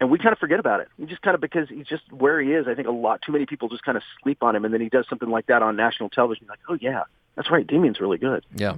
And 0.01 0.09
we 0.09 0.17
kind 0.17 0.31
of 0.31 0.39
forget 0.39 0.59
about 0.59 0.79
it. 0.79 0.87
We 0.97 1.07
just 1.07 1.21
kind 1.21 1.35
of 1.35 1.41
because 1.41 1.67
he's 1.67 1.85
just 1.85 2.09
where 2.11 2.41
he 2.41 2.53
is. 2.53 2.67
I 2.69 2.73
think 2.73 2.87
a 2.87 2.91
lot 2.91 3.21
too 3.21 3.33
many 3.33 3.45
people 3.45 3.67
just 3.67 3.83
kind 3.83 3.97
of 3.97 4.03
sleep 4.23 4.41
on 4.41 4.55
him, 4.55 4.63
and 4.63 4.73
then 4.73 4.79
he 4.79 4.87
does 4.87 5.05
something 5.09 5.29
like 5.29 5.47
that 5.47 5.61
on 5.61 5.75
national 5.75 6.09
television. 6.09 6.47
Like, 6.47 6.59
oh 6.69 6.77
yeah, 6.79 7.03
that's 7.35 7.51
right. 7.51 7.67
Damian's 7.67 7.99
really 7.99 8.17
good. 8.17 8.45
Yeah. 8.55 8.75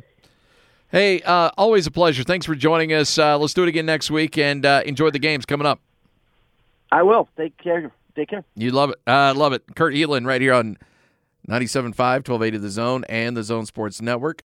Hey, 0.91 1.21
uh, 1.21 1.51
always 1.57 1.85
a 1.87 1.91
pleasure. 1.91 2.23
Thanks 2.23 2.45
for 2.45 2.55
joining 2.55 2.91
us. 2.91 3.17
Uh, 3.17 3.37
let's 3.37 3.53
do 3.53 3.63
it 3.63 3.69
again 3.69 3.85
next 3.85 4.11
week 4.11 4.37
and 4.37 4.65
uh, 4.65 4.81
enjoy 4.85 5.09
the 5.09 5.19
games 5.19 5.45
coming 5.45 5.65
up. 5.65 5.79
I 6.91 7.03
will. 7.03 7.29
Take 7.37 7.57
care. 7.57 7.91
Take 8.15 8.29
care. 8.29 8.43
You 8.55 8.71
love 8.71 8.89
it. 8.89 8.99
Uh, 9.07 9.33
love 9.35 9.53
it. 9.53 9.63
Kurt 9.75 9.93
Helin 9.93 10.25
right 10.25 10.41
here 10.41 10.53
on 10.53 10.77
97.5, 11.47 11.95
1280 11.97 12.57
The 12.57 12.69
Zone 12.69 13.05
and 13.07 13.37
the 13.37 13.43
Zone 13.43 13.65
Sports 13.65 14.01
Network. 14.01 14.39